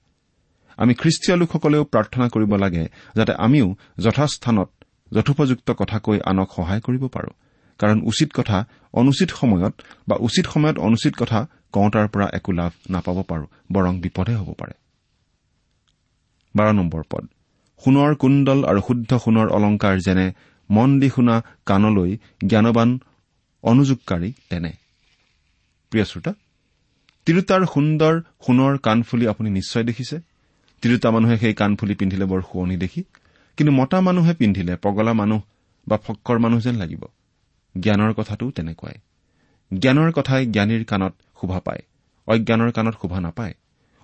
আমি 0.78 0.94
খ্ৰীষ্টীয় 0.94 1.38
লোকসকলেও 1.38 1.84
প্ৰাৰ্থনা 1.84 2.28
কৰিব 2.30 2.52
লাগে 2.56 2.88
যাতে 3.16 3.34
আমিও 3.34 3.76
যথাস্থানত 4.00 4.70
যথোপযুক্ত 5.12 5.72
কথা 5.72 6.00
কৈ 6.00 6.18
আনক 6.26 6.50
সহায় 6.56 6.82
কৰিব 6.82 7.08
পাৰোঁ। 7.08 7.34
কাৰণ 7.80 8.00
উচিত 8.12 8.30
কথা 8.38 8.58
অনুচিত 8.94 9.30
সময়ত 9.40 9.74
বা 10.08 10.16
উচিত 10.28 10.46
সময়ত 10.54 10.78
অনুচিত 10.88 11.14
কথা 11.22 11.40
কওঁতাৰ 11.74 12.08
পৰা 12.14 12.28
একো 12.38 12.52
লাভ 12.60 12.72
নাপাব 12.94 13.18
পাৰো 13.30 13.46
বৰং 13.74 13.94
বিপদহে 14.04 14.36
হ'ব 14.42 14.50
পাৰে। 14.60 14.76
সোণৰ 17.82 18.12
কুণ্ডল 18.22 18.60
আৰু 18.70 18.80
শুদ্ধ 18.88 19.12
সোণৰ 19.24 19.48
অলংকাৰ 19.58 19.96
যেনে 20.06 20.28
মন 20.70 20.90
দি 21.00 21.10
শুনা 21.16 21.36
কাণলৈ 21.66 22.12
জ্ঞানবান 22.50 22.90
অনুযোগকাৰী 23.64 24.30
তেনে। 24.50 24.72
প্ৰিয় 25.92 26.06
শ্ৰোতা 26.10 26.32
তিৰোতাৰ 27.28 27.62
সুন্দৰ 27.74 28.14
সোণৰ 28.46 28.74
কাণফুলি 28.78 29.26
আপুনি 29.28 29.50
নিশ্চয় 29.50 29.84
দেখিছে। 29.84 30.18
তিৰোতা 30.84 31.10
মানুহে 31.16 31.36
সেই 31.38 31.56
কাণফুলি 31.62 31.94
পিন্ধিলে 32.00 32.26
বৰ 32.32 32.42
শুৱনি 32.50 32.76
দেখি 32.84 33.02
কিন্তু 33.58 33.72
মতা 33.80 34.00
মানুহে 34.08 34.34
পিন্ধিলে 34.40 34.74
পগলা 34.84 35.14
মানুহ 35.22 35.42
বা 35.88 35.98
ফক্কৰ 36.06 36.38
মানুহ 36.44 36.60
যেন 36.66 36.76
লাগিব। 36.76 37.04
জ্ঞানৰ 37.76 38.12
কথাটো 38.14 38.46
তেনেকুৱাই। 38.52 38.98
জ্ঞানৰ 39.72 40.12
কথাই 40.12 40.44
জ্ঞানীৰ 40.46 40.84
কাণত 40.84 41.14
শোভা 41.42 41.60
পায় 41.60 41.84
অজ্ঞানৰ 42.28 42.72
কাণত 42.72 42.96
শোভা 43.02 43.20
নাপায়। 43.20 43.54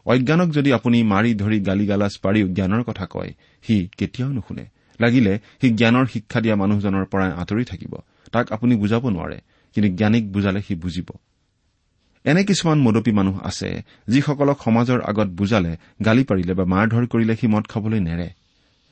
অজ্ঞানক 0.05 0.49
যদি 0.49 0.69
আপুনি 0.73 0.97
মাৰি 1.03 1.31
ধৰি 1.35 1.59
গালি 1.59 1.85
গালাজ 1.85 2.13
পাৰিও 2.23 2.47
জ্ঞানৰ 2.47 2.83
কথা 2.83 3.05
কয় 3.05 3.31
সি 3.63 3.75
কেতিয়াও 3.97 4.31
নুশুনে। 4.31 4.65
লাগিলে 4.99 5.33
সি 5.61 5.67
জ্ঞানৰ 5.69 6.05
শিক্ষা 6.05 6.39
দিয়া 6.41 6.55
মানুহজনৰ 6.55 7.05
পৰাই 7.05 7.31
আঁতৰি 7.31 7.63
থাকিব। 7.65 7.93
তাক 8.31 8.45
আপুনি 8.51 8.75
বুজাব 8.75 9.03
নোৱাৰে 9.09 9.39
কিন্তু 9.75 9.89
জ্ঞানীক 9.95 10.31
বুজালে 10.31 10.61
সি 10.61 10.73
বুজিব। 10.75 11.09
এনে 12.25 12.43
কিছুমান 12.43 12.77
মদপী 12.81 13.11
মানুহ 13.11 13.35
আছে 13.43 13.69
যিসকলক 14.07 14.57
সমাজৰ 14.65 14.99
আগত 15.01 15.29
বুজালে 15.29 15.77
গালি 16.05 16.23
পাৰিলে 16.23 16.53
বা 16.53 16.65
মাৰ 16.65 16.85
ধৰ 16.89 17.03
কৰিলে 17.05 17.35
সি 17.35 17.47
মদ 17.47 17.65
খাবলৈ 17.67 17.99
নেৰে। 17.99 18.29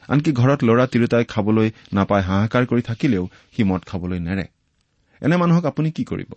আনকি 0.09 0.31
ঘৰত 0.31 0.59
ল'ৰা 0.63 0.85
তিৰোতাই 0.87 1.23
খাবলৈ 1.25 1.69
নাপাই 1.93 2.21
হাহাকাৰ 2.21 2.63
কৰি 2.65 2.81
থাকিলেও 2.81 3.23
সি 3.55 3.61
মদ 3.63 3.81
খাবলৈ 3.85 4.19
নেৰে। 4.19 4.45
এনে 5.21 5.37
মানুহক 5.37 5.65
আপুনি 5.65 5.91
কি 5.91 6.03
কৰিব? 6.03 6.33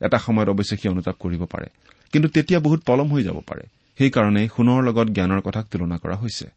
এটা 0.00 0.18
সময়ত 0.18 0.48
অৱশ্যে 0.48 0.76
সি 0.76 0.88
অনুতাপ 0.88 1.16
কৰিব 1.18 1.44
পাৰে। 1.44 1.66
কিন্তু 2.12 2.28
তেতিয়া 2.28 2.60
বহুত 2.60 2.82
পলম 2.86 3.12
হৈ 3.12 3.22
যাব 3.22 3.40
পাৰে। 3.46 3.62
সেইকাৰণে 3.98 4.48
সোণৰ 4.56 4.82
লগত 4.82 5.08
জ্ঞানৰ 5.08 5.40
কথাক 5.40 5.66
তুলনা 5.66 5.98
কৰা 5.98 6.16
হৈছে। 6.16 6.50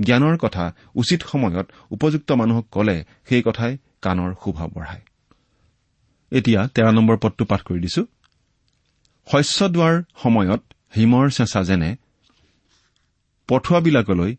জ্ঞানৰ 0.00 0.36
কথা 0.36 0.72
উচিত 0.94 1.22
সময়ত 1.22 1.66
উপযুক্ত 1.90 2.32
মানুহক 2.32 2.66
কলে 2.70 3.04
সেই 3.28 3.42
কথাই 3.42 3.76
কাণৰ 4.02 4.34
শোভা 4.44 4.66
বঢ়ায়। 4.66 5.00
এতিয়া 6.30 6.68
তেৰ 6.74 6.92
নম্বৰ 6.92 7.16
পদটো 7.16 7.44
পাঠ 7.44 7.62
কৰি 7.62 7.80
দিছো। 7.80 8.06
শস্য 9.32 9.68
দোৱাৰ 9.68 10.02
সময়ত 10.22 10.62
হিমৰ 10.96 11.30
চেঁচা 11.30 11.64
যেনে 11.64 11.96
পঠুৱাবিলাকলৈ 13.48 14.36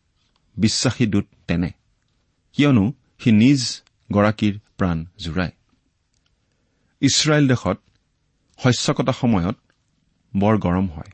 বিশ্বাসী 0.57 1.05
দূত 1.05 1.25
তেনে। 1.47 1.71
কিয়নো 2.53 2.93
সি 3.19 3.31
নিজ 3.31 3.81
গৰাকীৰ 4.11 4.59
প্ৰাণ 4.77 5.05
জোৰায় 5.17 5.51
ইছৰাইল 7.05 7.45
দেশত 7.47 7.77
শস্য 8.59 8.93
কটা 8.93 9.13
সময়ত 9.21 9.57
বৰ 10.33 10.55
গৰম 10.57 10.87
হয়। 10.87 11.11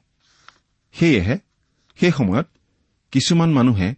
সেয়েহে 0.95 1.35
সেই 1.99 2.11
সময়ত 2.11 2.47
কিছুমান 3.13 3.49
মানুহে 3.53 3.89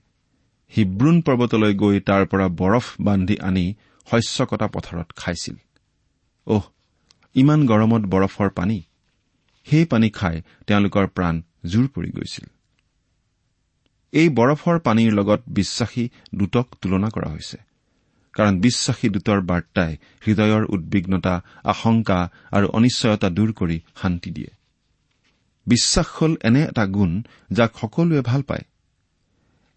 হিব্ৰুণ 0.73 1.17
পৰ্বতলৈ 1.21 1.73
গৈ 1.73 1.95
তাৰ 1.99 2.23
পৰা 2.25 2.47
বৰফ 2.61 2.85
বান্ধি 3.01 3.35
আনি 3.39 3.65
শস্য 4.07 4.37
কটা 4.45 4.67
পথাৰত 4.67 5.09
খাইছিল। 5.15 5.55
অহ 6.47 6.63
ইমান 7.35 7.59
গৰমত 7.65 8.03
বৰফৰ 8.13 8.49
পানী। 8.49 8.79
সেই 9.67 9.85
পানী 9.85 10.09
খাই 10.09 10.35
তেওঁলোকৰ 10.67 11.05
প্ৰাণ 11.07 11.35
জোৰ 11.65 11.85
পৰি 11.95 12.09
গৈছিল। 12.09 12.45
এই 14.13 14.27
বৰফৰ 14.29 14.77
পানীৰ 14.79 15.11
লগত 15.13 15.41
বিশ্বাসী 15.47 16.03
দূতক 16.35 16.67
তুলনা 16.81 17.09
কৰা 17.09 17.29
হৈছে। 17.29 17.57
কাৰণ 18.33 18.59
বিশ্বাসী 18.59 19.09
দূতৰ 19.09 19.41
বাৰ্তাই 19.41 19.97
হৃদয়ৰ 20.27 20.65
উদ্বিগ্নতা 20.69 21.41
আশংকা 21.63 22.29
আৰু 22.51 22.67
অনিশ্চয়তা 22.67 23.29
দূৰ 23.29 23.53
কৰি 23.53 23.81
শান্তি 24.01 24.31
দিয়ে। 24.31 24.47
বিশ্বাস 25.67 26.05
হ'ল 26.07 26.35
এনে 26.43 26.63
এটা 26.63 26.85
গুণ 26.85 27.21
যাক 27.51 27.77
সকলোৱে 27.77 28.21
ভাল 28.21 28.41
পায়। 28.41 28.61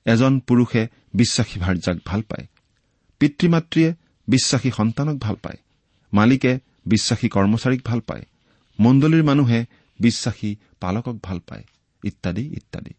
এজন 0.05 0.41
পুৰুষে 0.41 0.89
বিশ্বাসী 1.15 1.61
ভাৰ্যাক 1.61 1.97
ভাল 2.05 2.23
পায়। 2.23 2.47
পিতৃ 3.19 3.49
মাতৃয়ে 3.49 3.95
বিশ্বাসী 4.29 4.71
সন্তানক 4.71 5.19
ভাল 5.19 5.35
পায়। 5.35 5.57
মালিকে 6.13 6.59
বিশ্বাসী 6.87 7.29
কৰ্মচাৰীক 7.29 7.81
ভাল 7.85 8.01
পায়। 8.01 8.23
মণ্ডলীৰ 8.81 9.25
মানুহে 9.25 9.65
বিশ্বাসী 9.99 10.57
পালকক 10.81 11.19
ভাল 11.23 11.39
পায়। 11.39 11.65
ইত্যাদি 12.05 12.47
ইত্যাদি। 12.47 12.91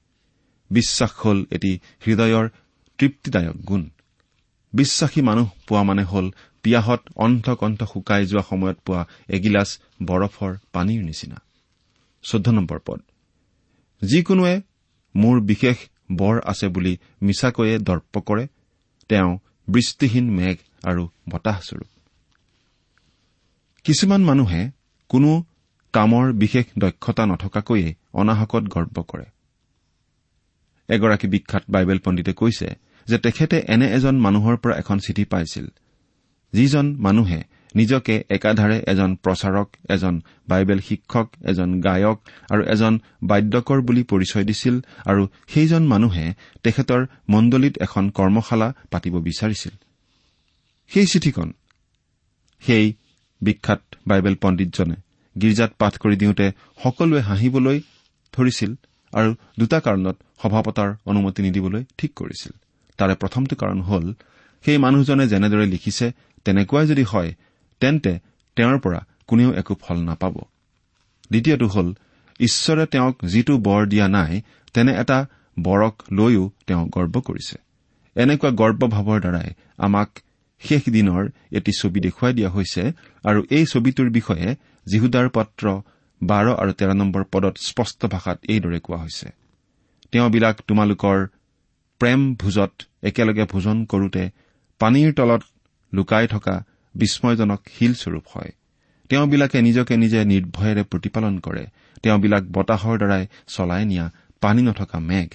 বিশ্বাস 0.71 1.11
হ'ল 1.13 1.45
এটি 1.51 1.79
হৃদয়ৰ 2.07 2.49
তৃপ্তিদায়ক 2.97 3.55
গুণ। 3.55 3.89
বিশ্বাসী 4.73 5.21
মানুহ 5.21 5.49
পোৱা 5.67 5.83
মানে 5.83 6.03
হ'ল 6.03 6.31
পিয়াহত 6.63 7.01
অন্ধ 7.15 7.49
কণ্ঠ 7.49 7.83
শুকাই 7.83 8.25
যোৱা 8.25 8.43
সময়ত 8.49 8.77
পোৱা 8.85 9.07
এগিলাচ 9.27 9.79
বৰফৰ 10.05 10.57
পানীৰ 10.73 11.03
নিচিনা। 11.03 11.41
পদ। 12.85 13.01
যিকোনোৱে 14.01 14.61
মোৰ 15.15 15.41
বিশেষ 15.41 15.77
বৰ 16.11 16.41
আছে 16.45 16.67
বুলি 16.67 16.97
মিছাকৈয়ে 17.21 17.79
দৰ্প 17.79 18.17
কৰে 18.17 18.47
তেওঁ 19.09 19.37
বৃষ্টিহীন 19.67 20.31
মেঘ 20.31 20.57
আৰু 20.83 21.09
বতাহস্বৰূপ 21.29 21.87
কিছুমান 23.83 24.23
মানুহে 24.23 24.71
কোনো 25.09 25.43
কামৰ 25.93 26.33
বিশেষ 26.33 26.65
দক্ষতা 26.77 27.25
নথকাকৈয়ে 27.25 27.95
অনাহকত 28.13 28.63
গৰ্ব 28.63 29.03
কৰে। 29.03 29.25
এগৰাকী 30.87 31.27
বিখ্যাত 31.27 31.63
বাইবেল 31.69 31.99
পণ্ডিতে 31.99 32.33
কৈছে 32.33 32.75
যে 33.07 33.17
তেখেতে 33.17 33.57
এনে 33.67 33.87
এজন 33.93 34.15
মানুহৰ 34.19 34.55
পৰা 34.57 34.75
এখন 34.75 34.97
চিঠি 34.99 35.23
পাইছিল। 35.25 35.65
যিজন 36.53 36.85
মানুহে 36.95 37.39
নিজকে 37.75 38.23
একাধাৰে 38.29 38.77
এজন 38.87 39.15
প্ৰচাৰক 39.15 39.67
এজন 39.89 40.21
বাইবেল 40.47 40.79
শিক্ষক 40.79 41.27
এজন 41.45 41.69
গায়ক 41.81 42.17
আৰু 42.51 42.61
এজন 42.63 42.93
বাদ্যকৰ 43.23 43.79
বুলি 43.81 44.03
পৰিচয় 44.03 44.43
দিছিল 44.43 44.75
আৰু 45.05 45.27
সেইজন 45.47 45.83
মানুহে 45.87 46.25
তেখেতৰ 46.63 47.01
মণ্ডলীত 47.29 47.75
এখন 47.81 48.09
কৰ্মশালা 48.09 48.73
পাতিব 48.91 49.15
বিচাৰিছিল। 49.19 49.73
সেই 50.91 51.05
চিঠিখন 51.05 51.53
সেই 52.63 52.93
বিখ্যাত 53.41 53.81
বাইবেল 54.07 54.35
পণ্ডিতজনে 54.35 54.95
গীৰ্জাত 55.35 55.71
পাঠ 55.79 55.93
কৰি 55.97 56.15
দিওঁতে 56.15 56.45
সকলোৱে 56.83 57.21
হাঁহিবলৈ 57.21 57.77
ধৰিছিল 58.33 58.71
আৰু 59.13 59.29
দুটা 59.59 59.79
কাৰণত 59.79 60.15
সভা 60.41 60.61
পতাৰ 60.61 60.89
অনুমতি 61.05 61.39
নিদিবলৈ 61.43 61.83
ঠিক 61.97 62.11
কৰিছিল। 62.15 62.53
তাৰে 62.97 63.13
প্ৰথমটো 63.21 63.55
কাৰণ 63.61 63.79
হ'ল 63.81 64.05
সেই 64.63 64.77
মানুহজনে 64.77 65.25
যেনেদৰে 65.27 65.65
লিখিছে 65.65 66.05
তেনেকুৱাই 66.45 66.85
যদি 66.87 67.03
হয় 67.03 67.31
তেন্তে 67.81 68.13
তেওঁৰ 68.57 68.77
পৰা 68.79 68.99
কোনেও 69.27 69.51
একো 69.53 69.73
ফল 69.83 69.97
নাপাব। 70.09 70.35
দ্বিতীয়টো 71.31 71.67
হ'ল 71.67 71.87
ঈশ্বৰে 72.39 72.85
তেওঁক 72.85 73.15
যিটো 73.25 73.53
বৰ 73.57 73.81
দিয়া 73.85 74.07
নাই 74.07 74.31
তেনে 74.73 74.91
এটা 75.01 75.19
বৰক 75.57 75.95
লৈও 76.11 76.43
তেওঁ 76.67 76.83
গৰ্ব 76.95 77.15
কৰিছে। 77.27 77.55
এনেকুৱা 78.15 78.49
গৰ্বভাৱৰ 78.61 79.19
দ্বাৰাই 79.25 79.49
আমাক 79.77 80.09
শেষ 80.61 80.83
দিনৰ 80.89 81.23
এটি 81.57 81.71
ছবি 81.79 81.99
দেখুৱাই 81.99 82.33
দিয়া 82.33 82.49
হৈছে 82.49 82.83
আৰু 83.23 83.39
এই 83.57 83.65
ছবিটোৰ 83.65 84.09
বিষয়ে 84.09 84.47
জিহুদাৰ 84.87 85.27
পত্ৰ 85.29 85.65
বাৰ 86.21 86.45
আৰু 86.61 86.71
তেৰ 86.79 86.91
নম্বৰ 86.93 87.23
পদত 87.33 87.55
স্পষ্ট 87.69 87.99
ভাষাত 88.05 88.37
এইদৰে 88.53 88.79
কোৱা 88.79 88.97
হৈছে। 88.97 89.27
তেওঁবিলাক 90.11 90.55
তোমালোকৰ 90.67 91.17
প্ৰেম 91.99 92.35
ভোজত 92.35 92.71
একেলগে 93.03 93.43
ভোজন 93.43 93.85
কৰোতে 93.85 94.29
পানীৰ 94.79 95.13
তলত 95.13 95.43
লুকাই 95.93 96.27
থকা 96.27 96.63
বিস্ময়জনক 96.95 97.61
শিলস্বৰূপ 97.77 98.23
হয়। 98.33 98.51
তেওঁবিলাকে 99.09 99.61
নিজকে 99.61 99.97
নিজে 99.97 100.25
নিৰ্ভয়েৰে 100.25 100.83
প্ৰতিপালন 100.83 101.39
কৰে। 101.39 101.65
তেওঁবিলাক 102.03 102.43
বতাহৰ 102.51 102.97
দ্বাৰাই 102.97 103.27
চলাই 103.47 103.85
নিয়া 103.85 104.11
পানী 104.41 104.61
নথকা 104.61 104.99
মেঘ। 104.99 105.29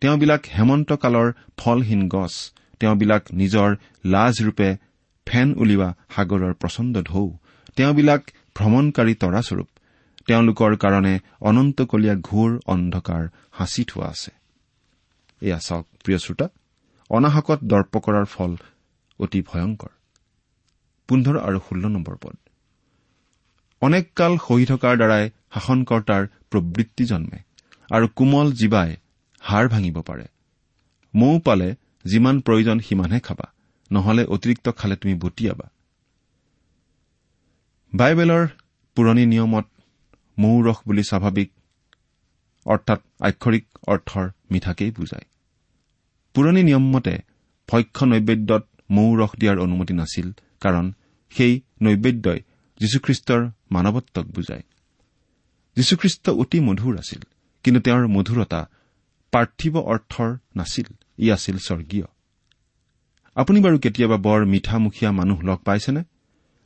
তেওঁবিলাক 0.00 0.42
হেমন্ত 0.58 0.92
কালৰ 0.92 1.32
ফলহীন 1.56 2.08
গছ। 2.08 2.52
তেওঁবিলাক 2.80 3.22
নিজৰ 3.32 3.76
লাজৰূপে 4.04 4.76
ফেন 5.26 5.54
উলিওৱা 5.56 5.94
সাগৰৰ 6.14 6.54
প্ৰচণ্ড 6.54 7.02
ঢৌ। 7.02 7.30
তেওঁবিলাক 7.76 8.22
ভ্ৰমণকাৰী 8.54 9.14
তৰাস্বৰূপ। 9.14 9.68
তেওঁলোকৰ 10.26 10.76
কাৰণে 10.76 11.18
অনন্তকলীয়া 11.40 12.14
ঘোৰ 12.14 12.60
অন্ধকাৰ 12.66 13.28
সাঁচি 13.58 13.84
থোৱা 13.84 14.06
আছে। 14.06 14.30
এয়া 15.42 15.58
চাওক 15.58 15.86
প্ৰিয় 16.04 16.18
শ্ৰোতা 16.18 16.46
অনাহকত 17.10 17.60
দৰ্প 17.64 17.92
কৰাৰ 18.04 18.26
ফল 18.34 18.52
অতি 19.20 19.40
ভয়ংকৰ। 19.42 19.92
পোন্ধৰ 21.08 21.36
আৰু 21.38 21.58
ষোল্ল 21.68 21.84
নম্বৰ 21.86 22.16
পদ। 22.22 22.36
অনেক 23.82 24.04
কাল 24.14 24.32
সহি 24.38 24.64
থকাৰ 24.66 24.94
দ্বাৰাই 24.96 25.24
শাসনকৰ্তাৰ 25.54 26.22
প্ৰবৃত্তি 26.50 27.04
জন্মে 27.04 27.38
আৰু 27.90 28.06
কোমল 28.14 28.48
জীৱাই 28.52 28.90
হাড় 29.42 29.68
ভাঙিব 29.68 29.96
পাৰে। 30.02 30.26
মৌ 31.14 31.34
পালে 31.38 31.68
যিমান 32.04 32.36
প্ৰয়োজন 32.40 32.76
সিমানহে 32.80 33.20
খাবা 33.20 33.46
নহলে 33.90 34.22
অতিৰিক্ত 34.24 34.66
খালে 34.68 34.96
তুমি 34.96 35.14
বটিয়াবা 35.14 35.66
বাইবেলৰ 37.92 38.44
পুৰণি 38.96 39.24
নিয়মত 39.26 39.66
মৌ 40.38 40.54
ৰস 40.62 40.78
বুলি 40.86 41.02
স্বাভাৱিক 41.02 41.50
অৰ্থাৎ 42.66 43.00
আক্ষৰিক 43.20 43.64
অৰ্থৰ 43.86 44.26
মিঠাকেই 44.50 44.90
বুজায়। 44.90 45.24
পুৰণি 46.34 46.62
নিয়ম 46.62 46.90
মতে 46.90 47.18
ভক্ষ 47.68 48.04
নৈবেদ্যত 48.04 48.68
মৌ 48.90 49.16
ৰস 49.16 49.28
দিয়াৰ 49.38 49.58
অনুমতি 49.58 49.94
নাছিল 49.94 50.32
কাৰণ 50.60 50.92
সেই 51.30 51.60
নৈবেদ্যই 51.82 52.40
যীশুখ্ৰীষ্টৰ 52.80 53.50
মানৱত্বক 53.70 54.24
বুজায়। 54.24 54.62
যীশুখ্ৰীষ্ট 55.76 56.30
অতি 56.30 56.60
মধুৰ 56.60 56.98
আছিল 56.98 57.22
কিন্তু 57.62 57.80
তেওঁৰ 57.80 58.06
মধুৰতা 58.06 58.68
পাৰ্থিৱ 59.32 59.76
অৰ্থৰ 59.76 60.38
নাছিল 60.56 60.86
ই 61.18 61.30
আছিল 61.30 61.58
স্বৰ্গীয়। 61.58 62.04
আপুনি 63.34 63.60
বাৰু 63.60 63.78
কেতিয়াবা 63.78 64.16
বৰ 64.16 64.44
মিঠামুখীয়া 64.44 65.12
মানুহ 65.12 65.40
লগ 65.40 65.58
পাইছেনে? 65.58 66.04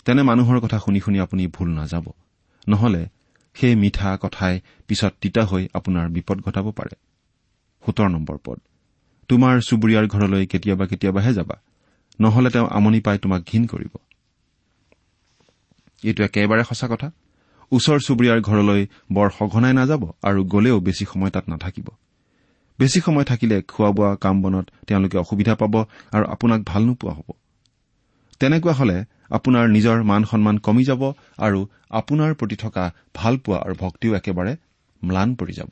তেনে 0.04 0.22
মানুহৰ 0.22 0.60
কথা 0.60 0.78
শুনি 0.78 1.00
শুনি 1.00 1.20
আপুনি 1.20 1.46
ভুল 1.46 1.68
নাযাব। 1.68 2.12
নহলে 2.68 3.08
সেই 3.54 3.74
মিঠা 3.74 4.18
কথাই 4.22 4.60
পিছত 4.86 5.12
তিতা 5.20 5.44
হৈ 5.44 5.68
আপোনাৰ 5.74 6.08
বিপদ 6.08 6.40
ঘটাব 6.40 6.70
পাৰে। 6.70 6.96
সোতৰ 7.90 8.08
নম্বৰ 8.08 8.38
পদ। 8.44 8.58
তোমাৰ 9.28 9.60
চুবুৰীয়াৰ 9.60 10.06
ঘৰলৈ 10.06 10.46
কেতিয়াবা 10.46 10.86
কেতিয়াবাহে 10.86 11.32
যাবা। 11.34 11.56
নহলে 12.20 12.50
তেওঁ 12.50 12.68
আমনি 12.70 13.00
পাই 13.00 13.18
তোমাক 13.18 13.42
ঘীন 13.52 13.66
কৰিব। 13.66 13.96
এইটো 16.04 16.24
একেবাৰে 16.24 16.64
সঁচা 16.64 16.88
কথা। 16.88 17.10
ওচৰ 17.72 17.98
চুবুৰীয়াৰ 18.00 18.40
ঘৰলৈ 18.40 18.86
বৰ 19.12 19.30
সঘনাই 19.30 19.72
নাযাব 19.72 20.10
আৰু 20.22 20.44
গলেও 20.44 20.80
বেছি 20.80 21.04
সময় 21.04 21.30
তাত 21.30 21.48
নাথাকিব। 21.48 21.88
বেছি 22.78 23.00
সময় 23.00 23.24
থাকিলে 23.24 23.62
খোৱা 23.62 23.90
বোৱা 23.90 24.16
কাম 24.16 24.42
বনত 24.42 24.66
তেওঁলোকে 24.86 25.18
অসুবিধা 25.18 25.54
পাব 25.54 25.84
আৰু 26.12 26.24
আপোনাক 26.24 26.60
ভাল 26.66 26.82
নোপোৱা 26.84 27.12
হ'ব। 27.12 27.28
তেনেকুৱা 28.40 28.72
হলে 28.72 29.04
আপোনাৰ 29.30 29.68
নিজৰ 29.68 30.02
মান 30.02 30.24
সন্মান 30.24 30.58
কমি 30.58 30.84
যাব 30.84 31.12
আৰু 31.38 31.66
আপোনাৰ 31.90 32.34
প্ৰতি 32.34 32.56
থকা 32.56 32.92
ভালপোৱা 33.14 33.58
আৰু 33.58 33.74
ভক্তিও 33.78 34.14
একেবাৰে 34.14 34.56
ম্লান 35.04 35.34
পৰি 35.34 35.52
যাব। 35.52 35.70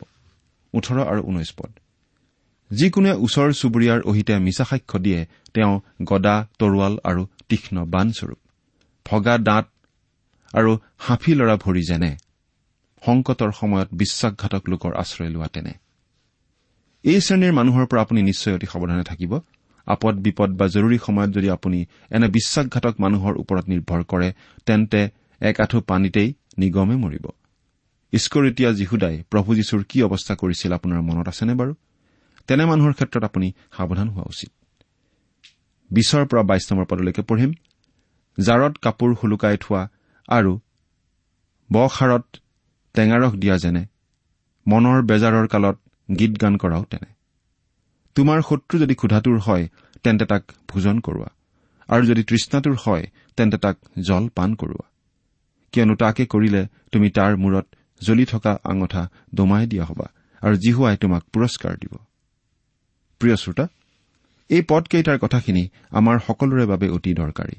ওঠৰ 0.75 0.98
আৰু 1.00 1.20
ঊনৈশ 1.22 1.52
পদ। 1.52 1.70
যিকোনোৱে 2.70 3.12
ওচৰ 3.25 3.48
চুবুৰীয়াৰ 3.52 4.00
অহিতে 4.02 4.34
মিছা 4.38 4.64
সাক্ষ্য 4.64 4.98
দিয়ে 4.98 5.20
তেওঁ 5.54 5.75
গদা 6.02 6.37
তৰোৱাল 6.58 6.94
আৰু 7.04 7.22
তীক্ষ্ণ 7.48 7.76
বানস্বৰূপ 7.85 8.38
ভগা 9.07 9.35
দাঁত 9.38 9.66
আৰু 10.54 10.70
হাঁফি 10.98 11.33
লৰা 11.35 11.57
ভৰি 11.57 11.83
যেনে 11.88 12.12
সংকটৰ 13.02 13.50
সময়ত 13.52 13.88
বিশ্বাসঘাতক 13.92 14.62
লোকৰ 14.68 14.92
আশ্ৰয় 14.94 15.31
লোৱা 15.31 15.48
তেনে। 15.48 15.72
এই 17.04 17.20
শ্ৰেণীৰ 17.20 17.52
মানুহৰ 17.52 17.85
পৰা 17.87 18.00
আপুনি 18.02 18.20
নিশ্চয় 18.22 18.54
অতি 18.54 18.66
সাৱধানে 18.66 19.04
থাকিব। 19.04 19.33
আপদ 19.87 20.14
বিপদ 20.20 20.50
বা 20.59 20.66
জৰুৰী 20.66 20.98
সময়ত 20.98 21.31
যদি 21.31 21.48
আপুনি 21.50 21.78
এনে 22.11 22.28
বিশ্বাসঘাতক 22.28 22.94
মানুহৰ 23.00 23.35
ওপৰত 23.37 23.64
নিৰ্ভৰ 23.68 24.00
কৰে 24.04 24.28
তেন্তে 24.66 25.00
এক 25.40 25.61
আঁঠু 25.61 25.81
পানীতেই 25.81 26.28
নিগমে 26.59 26.96
মৰিব। 26.96 27.26
ইস্কৰিতীয়া 28.12 28.70
যীশুদাই 28.72 29.16
প্ৰভু 29.31 29.50
যীশুৰ 29.54 29.83
কি 29.88 29.98
অৱস্থা 30.02 30.35
কৰিছিল 30.35 30.70
আপোনাৰ 30.72 31.00
মনত 31.00 31.28
আছেনে 31.28 31.54
বাৰু? 31.54 31.72
তেনে 32.48 32.64
মানুহৰ 32.64 32.92
ক্ষেত্ৰত 32.92 33.24
আপুনি 33.24 33.48
সাৱধান 33.76 34.08
হোৱা 34.08 34.24
উচিত। 34.28 34.50
বিছৰ 35.90 36.24
পৰা 36.30 36.42
বাইছ 36.42 36.64
নম্বৰ 36.70 36.87
পদলৈকে 36.87 37.22
পঢ়িম 37.22 37.52
জাৰত 38.38 38.74
কাপোৰ 38.84 39.11
শুলুকাই 39.20 39.56
থোৱা 39.56 39.82
আৰু 40.28 40.52
বসাৰত 41.70 42.26
টেঙাৰস 42.94 43.32
দিয়া 43.34 43.56
যেনে 43.56 43.82
মনৰ 44.66 44.98
বেজাৰৰ 45.02 45.46
কালত 45.48 45.76
গীত 46.18 46.32
গান 46.42 46.56
কৰাও 46.56 46.84
তেনে। 46.84 47.11
তোমাৰ 48.16 48.38
শত্ৰু 48.42 48.74
যদি 48.78 48.94
ক্ষুধাটোৰ 48.94 49.38
হয় 49.38 49.68
তেন্তে 50.02 50.24
তাক 50.24 50.42
ভোজন 50.68 50.96
কৰোৱা। 51.00 51.28
আৰু 51.88 52.02
যদি 52.04 52.22
তৃষ্ণাটোৰ 52.22 52.76
হয় 52.87 53.04
তেন্তে 53.37 53.58
তাক 53.58 53.76
জল 53.98 54.28
পান 54.28 54.54
কৰোৱা। 54.54 54.87
কিয়নো 55.72 55.94
তাকে 55.94 56.26
কৰিলে 56.26 56.62
তুমি 56.92 57.08
তাৰ 57.11 57.37
মূৰত 57.37 57.66
জ্বলি 58.04 58.24
থকা 58.24 58.52
আঙঠা 58.64 59.02
দমাই 59.34 59.66
দিয়া 59.66 59.84
হবা 59.84 60.06
আৰু 60.42 60.54
জিহুৱাই 60.56 60.96
তোমাক 60.96 61.22
পুৰস্কাৰ 61.32 61.74
দিব। 61.76 62.08
প্ৰিয় 63.20 63.37
শ্ৰোতা 63.37 63.64
এই 64.50 64.62
পদকেইটাৰ 64.62 65.18
কথাখিনি 65.18 65.68
আমাৰ 65.90 66.18
সকলোৰে 66.26 66.66
বাবে 66.66 66.88
অতি 66.88 67.14
দৰকাৰী। 67.14 67.57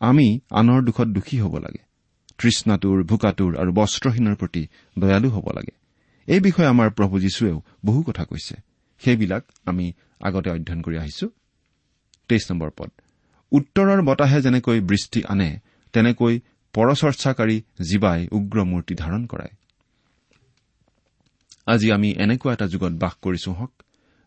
আমি 0.00 0.40
আনৰ 0.50 0.80
দুখত 0.82 1.08
দুখী 1.08 1.36
হ'ব 1.40 1.54
লাগে 1.58 1.82
তৃষ্ণাটোৰ 2.38 3.04
ভোকাটোৰ 3.04 3.52
আৰু 3.56 3.72
বস্ত্ৰহীনৰ 3.72 4.34
প্ৰতি 4.34 4.62
দয়ালু 4.98 5.28
হ'ব 5.30 5.46
লাগে। 5.54 5.74
এই 6.28 6.40
বিষয়ে 6.40 6.66
আমাৰ 6.66 6.90
প্ৰভু 6.90 7.14
যীশুৱেও 7.20 7.62
বহু 7.84 8.02
কথা 8.02 8.24
কৈছে। 8.24 8.54
সেইবিলাক 8.98 9.44
আমি 9.64 9.92
আগতে 10.20 10.50
অধ্যয়ন 10.50 10.80
কৰি 10.82 10.96
আহিছো। 10.98 11.26
পদ। 12.76 12.90
উত্তৰৰ 13.52 14.02
বতাহে 14.02 14.42
যেনেকৈ 14.42 14.80
বৃষ্টি 14.80 15.20
আনে 15.28 15.50
তেনেকৈ 15.92 16.40
পৰচৰ্চাকাৰী 16.74 17.56
জীৱাই 17.80 18.28
উগ্ৰ 18.32 18.64
মূৰ্তি 18.64 18.94
ধাৰণ 18.94 19.26
কৰায়। 19.26 19.54
আজি 21.66 21.92
আমি 21.92 22.08
এনেকুৱা 22.18 22.52
এটা 22.52 22.66
যুগত 22.66 22.92
বাস 22.92 23.14
কৰিছো 23.22 23.52
হওক 23.52 23.72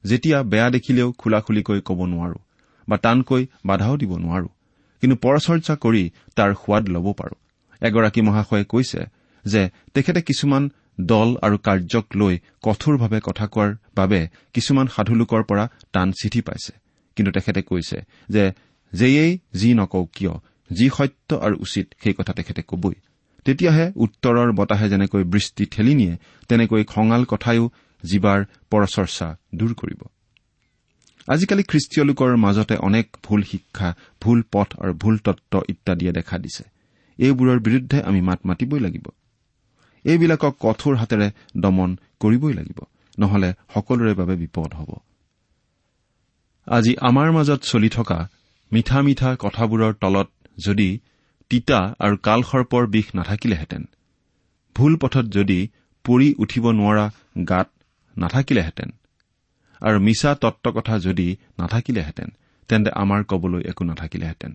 যেতিয়া 0.03 0.37
বেয়া 0.43 0.69
দেখিলেও 0.69 1.07
খোলা 1.11 1.39
খুলিকৈ 1.41 1.79
ক'ব 1.81 1.99
নোৱাৰো 2.05 2.39
বা 2.87 2.95
টানকৈ 2.97 3.43
বাধাও 3.65 3.95
দিব 3.97 4.11
নোৱাৰো 4.17 4.49
কিন্তু 5.03 5.15
পৰচৰ্চা 5.15 5.73
কৰি 5.75 6.03
তাৰ 6.35 6.51
সোৱাদ 6.61 6.83
ল'ব 6.89 7.07
পাৰো। 7.13 7.35
এগৰাকী 7.81 8.21
মহাশয়ে 8.21 8.63
কৈছে 8.63 9.01
যে 9.45 9.61
তেখেতে 9.93 10.21
কিছুমান 10.21 10.63
দল 11.01 11.29
আৰু 11.41 11.57
কাৰ্যক 11.57 12.05
লৈ 12.15 12.35
কঠোৰভাৱে 12.61 13.19
কথা 13.23 13.45
কোৱাৰ 13.47 13.71
বাবে 13.95 14.19
কিছুমান 14.53 14.87
সাধুলোকৰ 14.87 15.41
পৰা 15.43 15.65
টান 15.93 16.07
চিঠি 16.11 16.41
পাইছে। 16.41 16.73
কিন্তু 17.15 17.31
তেখেতে 17.31 17.61
কৈছে 17.61 17.97
যে 18.29 18.43
যেয়েই 18.93 19.33
যি 19.53 19.69
নকওঁ 19.73 20.05
কিয় 20.15 20.33
যি 20.69 20.87
সত্য 20.89 21.29
আৰু 21.45 21.55
উচিত 21.59 21.85
সেই 22.03 22.13
কথা 22.13 22.33
তেখেতে 22.33 22.61
কবই। 22.67 22.95
তেতিয়াহে 23.45 23.85
উত্তৰৰ 23.95 24.49
বতাহে 24.51 24.87
যেনেকৈ 24.89 25.23
বৃষ্টি 25.23 25.63
ঠেলি 25.65 25.93
নিয়ে 25.95 26.13
তেনেকৈ 26.49 26.83
খঙাল 26.83 27.21
কথায়ো 27.25 27.65
জীৱাৰ 28.05 28.45
পৰচৰ্চা 28.71 29.35
দূৰ 29.55 29.73
কৰিব। 29.73 30.01
আজিকালি 31.27 31.63
খ্ৰীষ্টীয় 31.63 32.05
লোকৰ 32.05 32.35
মাজতে 32.35 32.75
অনেক 32.75 33.17
ভুল 33.23 33.43
শিক্ষা 33.43 33.95
ভুল 34.21 34.43
পথ 34.51 34.79
আৰু 34.79 34.93
ভুল 34.93 35.17
তত্ব 35.17 35.61
ইত্যাদিয়ে 35.67 36.11
দেখা 36.11 36.37
দিছে। 36.37 36.63
এইবোৰৰ 37.19 37.59
বিৰুদ্ধে 37.59 38.01
আমি 38.01 38.21
মাত 38.21 38.39
মাতিবই 38.45 38.79
লাগিব। 38.79 39.05
এইবিলাকক 40.03 40.55
কঠোৰ 40.59 40.95
হাতেৰে 40.95 41.31
দমন 41.57 41.97
কৰিবই 42.19 42.53
লাগিব। 42.53 42.79
নহলে 43.19 43.53
সকলোৰে 43.73 44.13
বাবে 44.13 44.35
বিপদ 44.35 44.73
হ'ব। 44.73 44.95
আজি 46.67 46.95
আমাৰ 47.01 47.31
মাজত 47.31 47.59
চলি 47.61 47.89
থকা 47.89 48.29
মিঠা 48.73 49.01
মিঠা 49.01 49.35
কথাবোৰৰ 49.39 49.93
তলত 49.93 50.29
যদি 50.57 50.99
তিতা 51.49 51.95
আৰু 51.99 52.17
কালসৰ্পৰ 52.17 52.87
বিষ 52.87 53.15
নাথাকিলেহেঁতেন 53.15 53.85
ভুল 54.75 54.95
পথত 54.95 55.25
যদি 55.25 55.67
পৰি 56.05 56.33
উঠিব 56.37 56.71
নোৱাৰা 56.71 57.11
গাত 57.47 57.71
নাথাকিলেহেঁতেন। 58.19 58.89
আৰু 59.81 59.99
মিছা 59.99 60.35
তত্ব 60.35 60.71
কথা 60.71 60.99
যদি 60.99 61.37
নাথাকিলেহেঁতেন 61.59 62.29
তেন্তে 62.67 62.91
আমাৰ 62.91 63.23
কবলৈ 63.23 63.61
একো 63.61 63.83
নাথাকিলেহেঁতেন। 63.83 64.53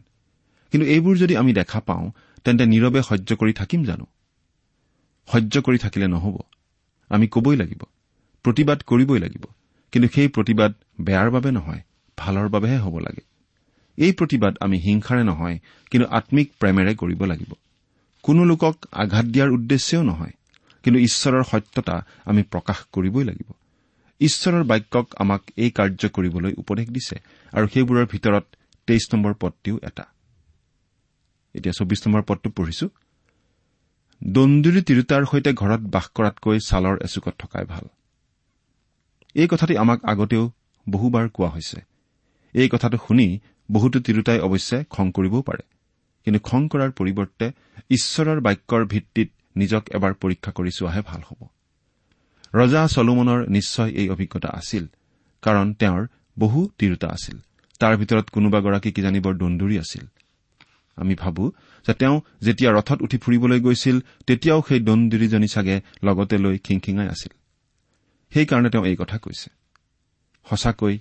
কিন্তু 0.71 0.87
এইবোৰ 0.87 1.17
যদি 1.17 1.37
আমি 1.37 1.53
দেখা 1.53 1.81
পাওঁ 1.81 2.11
তেন্তে 2.45 2.65
নীৰৱে 2.67 3.03
সহ্য 3.03 3.37
কৰি 3.37 3.53
থাকিম 3.53 3.85
জানো? 3.85 4.07
সহ্য 5.33 5.63
কৰি 5.63 5.79
থাকিলে 5.79 6.07
নহ'ব। 6.09 6.39
আমি 7.09 7.29
কবই 7.29 7.57
লাগিব 7.57 7.83
প্ৰতিবাদ 8.43 8.83
কৰিবই 8.83 9.19
লাগিব। 9.19 9.45
কিন্তু 9.93 10.09
সেই 10.15 10.29
প্ৰতিবাদ 10.29 10.73
বেয়াৰ 11.01 11.31
বাবে 11.31 11.51
নহয় 11.51 11.83
ভালৰ 12.19 12.49
বাবেহে 12.49 12.79
হ'ব 12.79 12.99
লাগে। 12.99 13.23
এই 13.97 14.13
প্ৰতিবাদ 14.13 14.57
আমি 14.61 14.79
হিংসাৰে 14.79 15.25
নহয় 15.25 15.59
কিন্তু 15.91 16.09
আম্মিক 16.09 16.53
প্ৰেমেৰে 16.61 16.95
কৰিব 16.95 17.25
লাগিব। 17.25 17.53
কোনো 18.23 18.45
লোকক 18.45 18.77
আঘাত 18.93 19.25
দিয়াৰ 19.25 19.51
উদ্দেশ্যেও 19.51 20.03
নহয়। 20.03 20.33
কিন্তু 20.85 20.99
ঈশ্বৰৰ 21.01 21.45
সত্যতা 21.51 21.95
আমি 22.25 22.43
প্ৰকাশ 22.53 22.79
কৰিবই 22.95 23.25
লাগিব। 23.25 23.49
ঈশ্বৰৰ 24.21 24.65
বাক্যক 24.71 25.07
আমাক 25.23 25.43
এই 25.57 25.71
কাৰ্য 25.71 26.03
কৰিবলৈ 26.17 26.53
উপদেশ 26.63 26.87
দিছে 26.97 27.17
আৰু 27.53 27.67
সেইবোৰৰ 27.73 28.07
ভিতৰত 28.07 28.45
তেইছ 28.89 29.05
নম্বৰ 29.15 29.33
পদটিও 29.43 29.77
এটা। 29.83 30.05
এতিয়া 31.55 31.75
চৌবিছ 31.79 32.01
নম্বৰ 32.07 32.23
পদটো 32.29 32.49
পঢ়িছো। 32.51 32.87
দন্দুৰী 34.23 34.81
তিৰোতাৰ 34.89 35.23
সৈতে 35.31 35.51
ঘৰত 35.53 35.83
বাস 35.95 36.07
কৰাতকৈ 36.17 36.59
ছালৰ 36.69 36.97
এচুকত 37.07 37.35
থকাই 37.39 37.65
ভাল। 37.65 37.85
এই 39.37 39.49
কথাটি 39.49 39.75
আমাক 39.77 39.99
আগতেও 40.05 40.45
বহুবাৰ 40.87 41.25
কোৱা 41.29 41.49
হৈছে। 41.49 41.79
এই 42.55 42.69
কথাটো 42.69 42.97
শুনি 43.07 43.27
বহুতো 43.69 43.99
তিৰোতাই 44.01 44.39
অৱশ্যে 44.47 44.77
খং 44.91 45.07
কৰিবও 45.17 45.43
পাৰে। 45.43 45.65
কিন্তু 46.25 46.41
খং 46.41 46.61
কৰাৰ 46.69 46.91
পৰিৱৰ্তে 46.99 47.47
ঈশ্বৰৰ 47.91 48.39
বাক্যৰ 48.41 48.83
ভিত্তিত 48.85 49.29
নিজক 49.57 49.83
এবাৰ 49.97 50.13
পৰীক্ষা 50.23 50.51
কৰি 50.53 50.71
চোৱাহে 50.79 51.03
ভাল 51.07 51.21
হ'ব। 51.29 51.41
ৰজা 52.55 52.83
চলোমনৰ 52.87 53.41
নিশ্চয় 53.49 53.91
এই 54.01 54.09
অভিজ্ঞতা 54.09 54.49
আছিল 54.49 54.85
কাৰণ 55.43 55.67
তেওঁৰ 55.75 56.03
বহু 56.39 56.61
তিৰোতা 56.79 57.09
আছিল। 57.09 57.37
তাৰ 57.81 57.95
ভিতৰত 57.97 58.27
কোনোবাগৰাকী 58.31 58.91
কিজানি 58.93 59.21
বৰ 59.21 59.35
দন্দুৰী 59.35 59.77
আছিল। 59.79 60.05
আমি 60.97 61.15
ভাবো 61.15 61.45
যে 61.87 61.93
তেওঁ 61.95 62.17
যেতিয়া 62.43 62.71
ৰথত 62.73 62.99
উঠি 63.03 63.17
ফুৰিবলৈ 63.19 63.61
গৈছিল 63.61 63.97
তেতিয়াও 64.27 64.61
সেই 64.69 64.81
দন্দুৰীজনী 64.81 65.49
চাগে 65.49 65.77
লগতে 66.03 66.37
লৈ 66.39 66.57
খিংখিঙাই 66.59 67.09
আছিল। 67.09 67.33
সেইকাৰণে 68.33 68.69
তেওঁ 68.71 68.85
এই 68.87 68.97
কথা 68.97 69.17
কৈছে। 69.19 69.49
সঁচাকৈ 70.47 70.95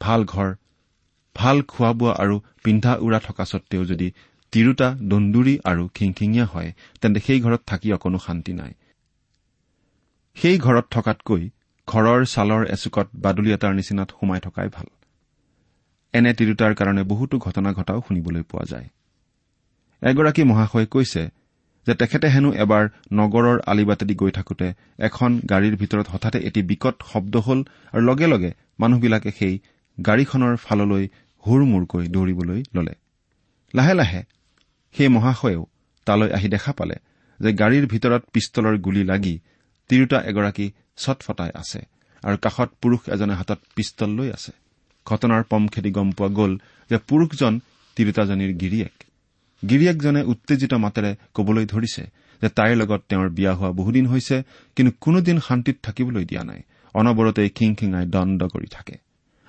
ভাল 0.00 0.20
ঘৰ 0.24 0.48
ভাল 1.36 1.56
খোৱা 1.62 1.90
বোৱা 1.92 2.12
আৰু 2.22 2.36
পিন্ধা 2.64 2.92
উৰা 2.96 3.18
থকা 3.18 3.44
স্বত্তেও 3.44 3.84
যদি 3.84 4.08
তিৰোতা 4.52 4.88
দন্দুৰী 5.10 5.54
আৰু 5.70 5.82
খিংখিঙীয়া 5.96 6.46
হয় 6.46 6.70
তেন্তে 7.00 7.20
সেই 7.26 7.40
ঘৰত 7.40 7.62
থাকি 7.66 7.88
অকণো 7.92 8.18
শান্তি 8.18 8.52
নাই। 8.52 8.72
সেই 10.36 10.56
ঘৰত 10.58 10.86
থকাতকৈ 10.90 11.42
ঘৰৰ 11.88 12.20
ছালৰ 12.24 12.62
এচুকত 12.74 13.06
বাদুলি 13.24 13.50
এটাৰ 13.56 13.72
নিচিনাত 13.74 14.08
সোমাই 14.20 14.40
থকাই 14.40 14.68
ভাল। 14.68 14.86
এনে 16.14 16.30
তিৰোতাৰ 16.38 16.72
কাৰণে 16.74 17.02
বহুতো 17.02 17.34
ঘটনা 17.38 17.70
ঘটাও 17.72 18.00
শুনিবলৈ 18.06 18.42
পোৱা 18.50 18.64
যায়। 18.72 18.88
এগৰাকী 20.02 20.42
মহাশয়ে 20.44 20.86
কৈছে 20.86 21.22
যে 21.86 21.94
তেখেতে 21.94 22.26
হেনো 22.28 22.50
এবাৰ 22.64 22.84
নগৰৰ 23.12 23.58
আলিবাটেদি 23.66 24.14
গৈ 24.14 24.30
থাকোতে 24.30 24.68
এখন 24.98 25.30
গাড়ীৰ 25.50 25.74
ভিতৰত 25.76 26.06
হঠাতে 26.08 26.38
এটি 26.38 26.60
বিকট 26.62 26.94
শব্দ 27.12 27.34
হ'ল 27.46 27.60
আৰু 27.92 28.02
লগে 28.10 28.26
লগে 28.26 28.50
মানুহবিলাকে 28.80 29.30
সেই 29.30 29.54
গাড়ীখনৰ 29.98 30.54
ফাললৈ 30.56 31.04
হুৰ 31.44 31.60
মূৰকৈ 31.72 32.04
দৌৰিবলৈ 32.14 32.60
ললে। 32.74 32.94
লাহে 33.74 33.94
লাহে 33.94 34.20
সেই 34.96 35.08
মহাশয়েও 35.08 35.66
তালৈ 36.06 36.30
আহি 36.30 36.48
দেখা 36.48 36.72
পালে 36.72 36.96
যে 37.40 37.50
গাড়ীৰ 37.52 37.86
ভিতৰত 37.86 38.22
পিষ্টলৰ 38.32 38.76
গুলী 38.78 39.04
লাগি 39.04 39.38
তিৰোতা 39.88 40.18
এগৰাকী 40.20 40.66
ছটফটাই 40.96 41.50
আছে 41.54 41.80
আৰু 42.24 42.36
কাষত 42.42 42.70
পুৰুষ 42.82 43.00
এজনে 43.14 43.34
হাতত 43.34 43.58
পিষ্টল 43.74 44.10
লৈ 44.10 44.28
আছে। 44.30 44.52
ঘটনাৰ 45.06 45.42
পম 45.42 45.68
খেদি 45.68 45.90
গম 45.90 46.08
পোৱা 46.10 46.28
গ'ল 46.28 46.52
যে 46.90 46.98
পুৰুষজন 47.08 47.60
তিৰোতাজনীৰ 47.96 48.52
গিৰিয়েক। 48.52 48.96
গিৰিয়েকজনে 49.68 50.22
উত্তেজিত 50.22 50.72
মাতেৰে 50.74 51.10
কবলৈ 51.34 51.66
ধৰিছে 51.66 52.02
যে 52.42 52.48
তাইৰ 52.48 52.76
লগত 52.76 53.00
তেওঁৰ 53.08 53.28
বিয়া 53.28 53.52
হোৱা 53.54 53.70
বহুদিন 53.70 54.06
হৈছে 54.06 54.42
কিন্তু 54.76 54.92
কোনোদিন 55.00 55.40
শান্তিত 55.40 55.76
থাকিবলৈ 55.82 56.24
দিয়া 56.24 56.44
নাই। 56.44 56.60
অনবৰতে 56.94 57.48
খিংখিঙাই 57.48 58.06
দণ্ড 58.06 58.40
কৰি 58.46 58.66
থাকে। 58.66 58.96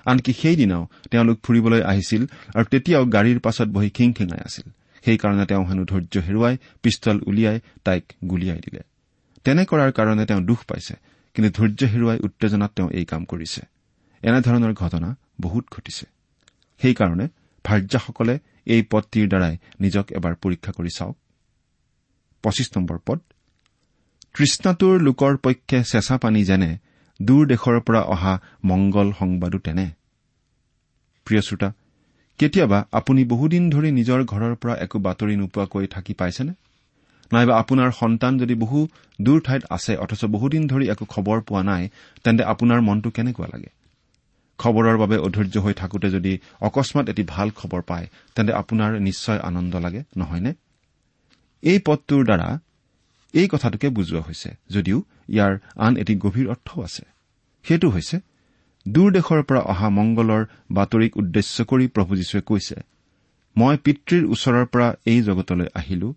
আনকি 0.06 0.32
সেইদিনাও 0.32 0.88
তেওঁলোক 1.10 1.36
ফুৰিবলৈ 1.42 1.82
আহিছিল 1.82 2.22
আৰু 2.54 2.64
তেতিয়াও 2.64 3.04
গাড়ীৰ 3.04 3.38
পাছত 3.40 3.68
বহি 3.68 3.90
খিংখিঙাই 3.90 4.40
আছিল। 4.44 4.70
সেইকাৰণে 5.04 5.46
তেওঁ 5.46 5.64
হেনো 5.66 5.84
ধৈৰ্য 5.84 6.20
হেৰুৱাই 6.20 6.56
পিষ্টল 6.82 7.20
উলিয়াই 7.26 7.60
তাইক 7.84 8.12
গুলিয়াই 8.24 8.58
দিলে। 8.58 8.80
তেনে 9.44 9.64
কৰাৰ 9.64 9.92
কাৰণে 9.92 10.24
তেওঁ 10.26 10.40
দুখ 10.40 10.64
পাইছে 10.64 10.94
কিন্তু 11.34 11.50
ধৈৰ্য 11.50 11.84
হেৰুৱাই 11.84 12.18
উত্তেজনাত 12.18 12.70
তেওঁ 12.76 12.90
এই 12.90 13.04
কাম 13.04 13.24
কৰিছে। 13.24 13.60
এনেধৰণৰ 14.22 14.72
ঘটনা 14.74 15.16
বহুত 15.40 15.66
ঘটিছে। 15.72 16.06
সেইকাৰণে 16.82 17.28
ভাৰ্যাসকলে 17.64 18.38
এই 18.66 18.82
পদটিৰ 18.90 19.28
দ্বাৰাই 19.28 19.56
নিজক 19.80 20.12
এবাৰ 20.12 20.34
পৰীক্ষা 20.34 20.72
কৰি 20.72 20.88
চাওক। 20.90 21.16
পদ। 23.06 23.20
তৃষ্ণাটোৰ 24.34 25.00
লোকৰ 25.00 25.36
পক্ষে 25.36 25.84
চেঁচা 25.84 26.16
পানী 26.18 26.44
যেনে 26.44 26.78
দূৰ 27.22 27.46
দেশৰ 27.46 27.80
পৰা 27.80 28.00
অহা 28.00 28.40
মংগল 28.64 29.12
সংবাদো 29.18 29.58
তেনে। 29.58 29.90
প্ৰিয় 31.24 31.40
শ্ৰোতা 31.40 31.72
কেতিয়াবা 32.38 32.78
আপুনি 32.92 33.22
বহুদিন 33.24 33.64
ধৰি 33.70 33.90
নিজৰ 33.98 34.20
ঘৰৰ 34.32 34.52
পৰা 34.62 34.74
একো 34.84 34.98
বাতৰি 35.06 35.34
নোপোৱাকৈ 35.40 35.86
থাকি 35.94 36.12
পাইছেনে? 36.14 36.52
নাইবা 37.30 37.54
আপোনাৰ 37.62 37.90
সন্তান 38.00 38.32
যদি 38.38 38.54
বহু 38.54 38.78
দূৰ 39.18 39.38
ঠাইত 39.46 39.62
আছে 39.70 39.92
অথচ 40.04 40.22
বহুদিন 40.34 40.62
ধৰি 40.68 40.84
একো 40.94 41.04
খবৰ 41.14 41.38
পোৱা 41.48 41.62
নাই 41.70 41.82
তেন্তে 42.24 42.42
আপোনাৰ 42.52 42.80
মনটো 42.88 43.08
কেনেকুৱা 43.16 43.48
লাগে? 43.54 43.70
খবৰৰ 44.58 44.96
বাবে 45.02 45.16
অধৈৰ্য 45.26 45.56
হৈ 45.64 45.74
থাকোতে 45.74 46.08
যদি 46.10 46.32
অকস্মাত 46.60 47.06
এটি 47.12 47.22
ভাল 47.34 47.48
খবৰ 47.50 47.82
পায় 47.82 48.06
তেন্তে 48.34 48.52
আপোনাৰ 48.52 48.90
নিশ্চয় 49.08 49.38
আনন্দ 49.48 49.72
লাগে 49.84 50.00
নহয়নে? 50.16 50.52
এই 51.62 51.78
পদটোৰ 51.86 52.22
দ্বাৰা 52.24 52.48
এই 53.34 53.46
কথাটোকে 53.48 53.88
বুজোৱা 53.88 54.22
হৈছে 54.26 54.50
যদিও 54.70 54.98
ইয়াৰ 55.34 55.52
আন 55.84 55.92
এটি 55.96 56.14
গভীৰ 56.24 56.46
অৰ্থও 56.54 56.78
আছে। 56.82 57.04
সেইটো 57.64 57.88
হৈছে 57.90 58.16
দূৰ 58.86 59.08
দেশৰ 59.12 59.42
পৰা 59.42 59.60
অহা 59.72 59.88
মংগলৰ 59.88 60.42
বাতৰিক 60.72 61.12
উদ্দেশ্য 61.16 61.64
কৰি 61.64 61.86
প্ৰভু 61.86 62.12
যীশুৱে 62.16 62.40
কৈছে 62.40 62.76
মই 63.56 63.76
পিতৃৰ 63.84 64.24
ওচৰৰ 64.34 64.66
পৰা 64.72 64.88
এই 65.06 65.18
জগতলৈ 65.22 65.68
আহিলো। 65.74 66.08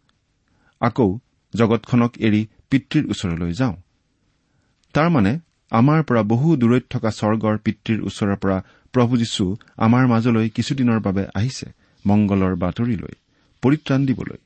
আকৌ 0.82 1.08
জগতখনক 1.54 2.12
এৰি 2.28 2.42
পিতৃৰ 2.70 3.04
ওচৰলৈ 3.12 3.52
যাওঁ। 3.54 3.76
তাৰমানে 4.94 5.34
আমাৰ 5.72 6.00
পৰা 6.04 6.22
বহু 6.24 6.48
দূৰৈত 6.56 6.86
থকা 6.90 7.10
স্বৰ্গৰ 7.20 7.56
পিতৃৰ 7.58 8.00
ওচৰৰ 8.02 8.36
পৰা 8.36 8.58
প্ৰভু 8.94 9.14
যীশু 9.18 9.46
আমাৰ 9.78 10.04
মাজলৈ 10.08 10.48
কিছুদিনৰ 10.50 11.00
বাবে 11.00 11.24
আহিছে 11.36 11.68
মংগলৰ 12.06 12.54
বাতৰিলৈ 12.56 13.14
পৰিত্ৰাণ 13.64 14.02
দিবলৈ। 14.06 14.40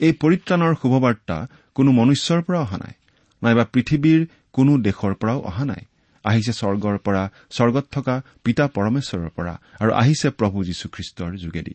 এই 0.00 0.12
পৰিত্ৰাণৰ 0.22 0.72
শুভবাৰ্তা 0.82 1.36
কোনো 1.74 1.90
মনুষ্যৰ 1.92 2.40
পৰা 2.42 2.58
অহা 2.60 2.76
নাই 2.76 2.94
নাইবা 3.42 3.64
পৃথিৱীৰ 3.72 4.20
কোনো 4.52 4.72
দেশৰ 4.78 5.12
পৰাও 5.14 5.40
অহা 5.50 5.64
নাই। 5.64 5.82
আহিছে 6.24 6.52
স্বৰ্গৰ 6.52 6.98
পৰা 6.98 7.30
স্বৰ্গত 7.50 7.86
থকা 7.90 8.22
পিতা 8.44 8.68
পৰমেশ্বৰৰ 8.68 9.28
পৰা 9.28 9.60
আৰু 9.80 9.92
আহিছে 9.92 10.30
প্ৰভু 10.30 10.64
যীশুখ্ৰীষ্টৰ 10.64 11.36
যোগেদি। 11.36 11.74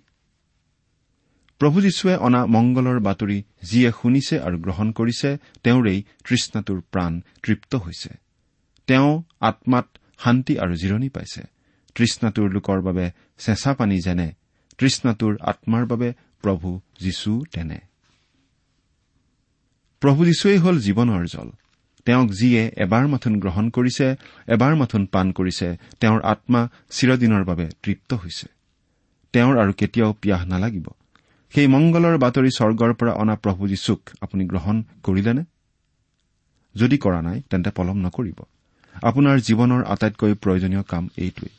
প্ৰভু 1.60 1.82
যীশুৱে 1.82 2.16
অনা 2.16 2.46
মংগলৰ 2.46 3.00
বাতৰি 3.00 3.44
যিয়ে 3.64 3.92
শুনিছে 4.02 4.40
আৰু 4.40 4.58
গ্ৰহণ 4.58 4.92
কৰিছে 4.92 5.38
তেওঁৰেই 5.64 6.04
তৃষ্ণাটোৰ 6.24 6.82
প্ৰাণ 6.82 7.22
তৃপ্ত 7.44 7.76
হৈছে। 7.76 8.10
তেওঁ 8.88 9.24
আত্মাত 9.42 9.88
শান্তি 10.24 10.60
আৰু 10.60 10.76
জিৰণি 10.76 11.10
পাইছে। 11.10 11.44
তৃষ্ণাটোৰ 11.96 12.52
লোকৰ 12.52 12.82
বাবে 12.82 13.12
চেঁচা 13.38 13.74
পানী 13.74 14.00
যেনে 14.00 14.32
তৃষ্ণাটোৰ 14.78 15.38
আত্মাৰ 15.42 15.86
বাবে 15.86 16.14
প্ৰভু 16.42 16.82
যীশু 17.00 17.44
তেনে। 17.54 17.80
প্ৰভু 20.00 20.26
যীশুৱেই 20.26 20.58
হ'ল 20.58 20.80
জীৱনৰ 20.80 21.26
জল। 21.26 21.52
তেওঁক 22.08 22.30
যিয়ে 22.32 22.72
এবাৰ 22.78 23.08
মাথোন 23.08 23.40
গ্ৰহণ 23.40 23.70
কৰিছে 23.70 24.16
এবাৰ 24.48 24.76
মাথোন 24.76 25.06
পাণ 25.06 25.32
কৰিছে 25.32 25.78
তেওঁৰ 26.00 26.22
আত্মা 26.22 26.70
চিৰদিনৰ 26.90 27.44
বাবে 27.44 27.70
তৃপ্ত 27.84 28.14
হৈছে। 28.14 28.48
তেওঁৰ 29.34 29.58
আৰু 29.58 29.74
কেতিয়াও 29.74 30.14
পিয়াহ 30.14 30.46
নালাগিব। 30.46 30.88
সেই 31.54 31.68
মংগলৰ 31.68 32.18
বাতৰি 32.18 32.52
স্বৰ্গৰ 32.52 32.94
পৰা 32.94 33.12
অনা 33.12 33.36
প্ৰভু 33.36 33.68
যীশুক 33.68 34.02
আপুনি 34.22 34.46
গ্ৰহণ 34.46 34.84
কৰিলেনে? 35.04 35.44
যদি 36.76 36.98
কৰা 36.98 37.22
নাই 37.22 37.42
তেন্তে 37.50 37.72
পলম 37.76 37.98
নকৰিব। 37.98 38.40
আপোনাৰ 39.04 39.38
জীৱনৰ 39.40 39.84
আটাইতকৈ 39.84 40.34
প্ৰয়োজনীয় 40.34 40.84
কাম 40.84 41.10
এইটোৱেই। 41.18 41.54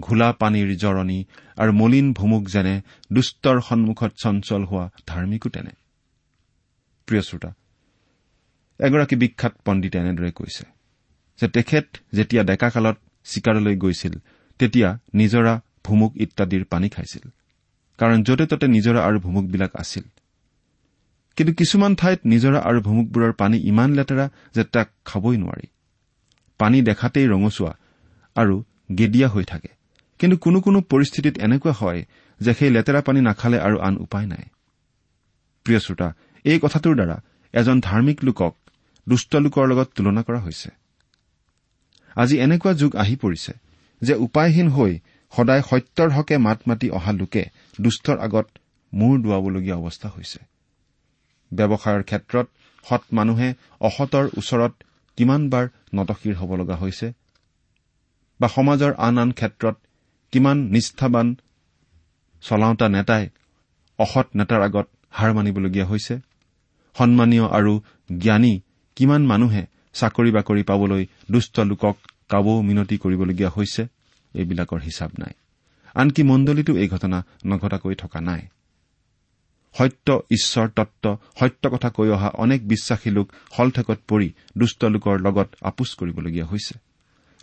ঘোলা 0.00 0.32
পানীৰ 0.32 0.76
জৰণি 0.76 1.24
আৰু 1.56 1.72
মলিন 1.72 2.12
ভুমুক 2.12 2.44
যেনে 2.48 2.82
দুষ্টৰ 3.12 3.60
সন্মুখত 3.60 4.12
চঞ্চল 4.22 4.64
হোৱা 4.64 4.90
ধাৰ্মিকো 5.06 5.48
তেনে। 5.48 5.81
প্ৰিয় 7.06 7.22
শ্ৰোতা 7.22 7.50
এগৰাকী 8.80 9.16
বিখ্যাত 9.16 9.52
পণ্ডিতে 9.64 9.98
এনেদৰে 9.98 10.30
কৈছে 10.30 10.64
যে 11.38 11.48
তেখেত 11.48 11.86
যেতিয়া 12.14 12.42
ডেকাকালত 12.42 12.96
চিকাৰলৈ 13.24 13.76
গৈছিল 13.76 14.14
তেতিয়া 14.58 14.98
নিজৰা 15.14 15.60
ভুমুক 15.84 16.12
ইত্যাদিৰ 16.16 16.64
পানী 16.64 16.88
খাইছিল। 16.88 17.24
কাৰণ 17.98 18.22
য'তে 18.22 18.46
ত'তে 18.46 18.66
নিজৰা 18.66 19.00
আৰু 19.04 19.18
ভুমুকবিলাক 19.20 19.76
আছিল। 19.76 20.02
কিন্তু 21.36 21.52
কিছুমান 21.54 21.94
ঠাইত 21.94 22.20
নিজৰা 22.24 22.58
আৰু 22.58 22.80
ভুমুকবোৰৰ 22.80 23.32
পানী 23.32 23.58
ইমান 23.58 23.90
লেতেৰা 23.92 24.30
যে 24.54 24.64
তাক 24.64 24.88
খাবই 25.04 25.36
নোৱাৰি। 25.36 25.66
পানী 26.58 26.82
দেখাতেই 26.82 27.26
ৰঙচুৱা 27.26 27.72
আৰু 28.34 28.64
গেদিয়া 28.98 29.28
হৈ 29.28 29.44
থাকে। 29.44 29.68
কিন্তু 30.18 30.36
কোনো 30.36 30.60
কোনো 30.60 30.80
পৰিস্থিতিত 30.80 31.38
এনেকুৱা 31.38 31.72
হয় 31.72 32.04
যে 32.40 32.54
সেই 32.54 32.70
লেতেৰা 32.70 33.00
পানী 33.00 33.20
নাখালে 33.20 33.58
আৰু 33.60 33.78
আন 33.78 33.96
উপায় 33.96 34.26
নাই। 34.26 34.44
প্ৰিয় 35.64 35.80
শ্ৰোতা 35.80 36.08
এই 36.44 36.58
কথাটোৰ 36.58 36.94
দ্বাৰা 36.98 37.16
এজন 37.54 37.76
ধাৰ্মিক 37.80 38.18
লোকক 38.24 38.52
দুষ্ট 39.06 39.32
লোকৰ 39.44 39.64
লগত 39.70 39.88
তুলনা 39.96 40.22
কৰা 40.22 40.40
হৈছে। 40.40 40.68
আজি 42.16 42.36
এনেকুৱা 42.44 42.72
যুগ 42.80 42.92
আহি 42.96 43.14
পৰিছে 43.16 43.52
যে 44.02 44.14
উপায়হীন 44.26 44.68
হৈ 44.68 44.92
সদায় 45.32 45.62
সত্যৰ 45.62 46.08
হকে 46.10 46.36
মাত 46.38 46.58
মাতি 46.68 46.88
অহা 46.98 47.12
লোকে 47.12 47.42
দুষ্টৰ 47.80 48.16
আগত 48.18 48.46
মূৰ 48.92 49.14
দোৱাবলগীয়া 49.24 49.76
অৱস্থা 49.76 50.08
হৈছে। 50.14 50.40
ব্যৱসায়ৰ 51.52 52.02
ক্ষেত্ৰত 52.02 52.46
সৎ 52.86 53.02
মানুহে 53.12 53.48
অসতৰ 53.80 54.26
ওচৰত 54.38 54.72
কিমানবাৰ 55.18 55.64
নতশিৰ 55.94 56.34
হ'ব 56.40 56.50
লগা 56.60 56.76
হৈছে 56.76 57.06
বা 58.40 58.48
সমাজৰ 58.48 58.92
আন 59.06 59.14
আন 59.18 59.30
ক্ষেত্ৰত 59.32 59.76
কিমান 60.32 60.58
নিষ্ঠাবান 60.74 61.28
চলাওঁতা 62.42 62.86
নেতাই 62.88 63.24
অসৎ 63.98 64.26
নেতাৰ 64.38 64.60
আগত 64.68 64.86
হাৰ 65.16 65.30
মানিবলগীয়া 65.32 65.86
হৈছে? 65.86 66.14
সন্মানীয় 66.98 67.46
আৰু 67.48 67.80
জ্ঞানী 68.18 68.60
কিমান 68.96 69.26
মানুহে 69.26 69.66
চাকৰি 69.92 70.30
বাকৰি 70.30 70.62
পাবলৈ 70.62 71.06
দুষ্ট 71.30 71.60
লোকক 71.60 71.96
কাবৌ 72.28 72.62
মিনতি 72.62 72.96
কৰিবলগীয়া 72.96 73.50
হৈছে? 73.56 73.86
এইবিলাকৰ 74.34 74.80
হিচাপ 74.80 75.10
নাই। 75.18 75.32
আনকি 75.94 76.22
মণ্ডলীতো 76.22 76.76
এই 76.76 76.88
ঘটনা 76.88 77.26
নঘটাকৈ 77.46 77.94
থকা 77.94 78.20
নাই। 78.20 78.48
সত্য 79.78 80.22
ঈশ্বৰ 80.30 80.68
তত্ব 80.68 81.18
সত্য 81.40 81.70
কথা 81.70 81.90
কৈ 81.90 82.08
অহা 82.08 82.28
অনেক 82.28 82.68
বিশ্বাসী 82.68 83.10
লোক 83.10 83.32
হলঠেকত 83.58 83.98
পৰি 84.08 84.32
দুষ্ট 84.58 84.84
লোকৰ 84.84 85.20
লগত 85.20 85.54
আপোচ 85.62 85.94
কৰিবলগীয়া 85.94 86.46
হৈছে। 86.46 86.74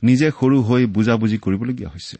নিজে 0.04 0.32
সৰু 0.40 0.62
হৈ 0.62 0.86
বুজাবুজি 0.86 1.38
কৰিবলগীয়া 1.38 1.90
হৈছে। 1.90 2.18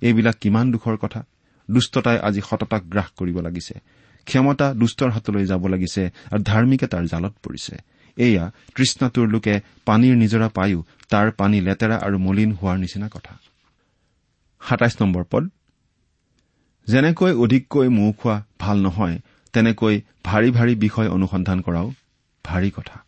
এইবিলাক 0.00 0.36
কিমান 0.40 0.72
দুখৰ 0.72 0.96
কথা? 0.96 1.24
দুষ্টতাই 1.70 2.18
আজি 2.18 2.40
সততাক 2.40 2.82
গ্ৰাস 2.82 3.06
কৰিব 3.16 3.40
লাগিছে। 3.40 3.74
ক্ষমতা 4.24 4.74
দুষ্টৰ 4.74 5.10
হাতলৈ 5.10 5.44
যাব 5.44 5.66
লাগিছে 5.66 6.10
আৰু 6.30 6.42
ধাৰ্মিকতাৰ 6.42 7.04
জালত 7.06 7.34
পৰিছে। 7.42 7.74
এয়া 8.16 8.50
তৃষ্ণাটোৰ 8.74 9.28
লোকে 9.28 9.60
পানীৰ 9.86 10.16
নিজৰা 10.16 10.48
পায়ো 10.48 10.82
তাৰ 11.08 11.30
পানী 11.30 11.60
লেতেৰা 11.60 11.96
আৰু 11.96 12.18
মলিন 12.18 12.52
হোৱাৰ 12.52 12.78
নিচিনা 12.78 13.08
কথা। 13.08 13.34
যেনেকৈ 16.88 17.32
অধিককৈ 17.32 17.88
মৌ 17.88 18.12
খোৱা 18.12 18.42
ভাল 18.58 18.78
নহয় 18.78 19.18
তেনেকৈ 19.52 20.00
ভাৰী 20.24 20.50
ভাৰী 20.50 20.74
বিষয় 20.74 21.08
অনুসন্ধান 21.08 21.60
কৰাও 21.60 21.92
ভাৰী 22.44 22.70
কথা। 22.70 23.04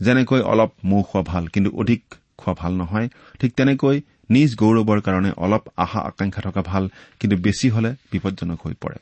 যেনেকৈ 0.00 0.40
অলপ 0.40 0.70
মৌ 0.84 1.02
খোৱা 1.02 1.22
ভাল 1.22 1.46
কিন্তু 1.46 1.70
অধিক 1.76 2.14
খোৱা 2.38 2.54
ভাল 2.58 2.72
নহয় 2.72 3.08
ঠিক 3.40 3.52
তেনেকৈ 3.54 4.00
নিজ 4.30 4.56
গৌৰৱৰ 4.56 5.00
কাৰণে 5.00 5.30
অলপ 5.36 5.62
আশা 5.76 6.00
আকাংক্ষা 6.00 6.42
থকা 6.42 6.62
ভাল 6.62 6.88
কিন্তু 7.20 7.36
বেছি 7.36 7.68
হলে 7.68 7.94
বিপদজনক 8.12 8.58
হৈ 8.66 8.74
পৰে। 8.80 8.98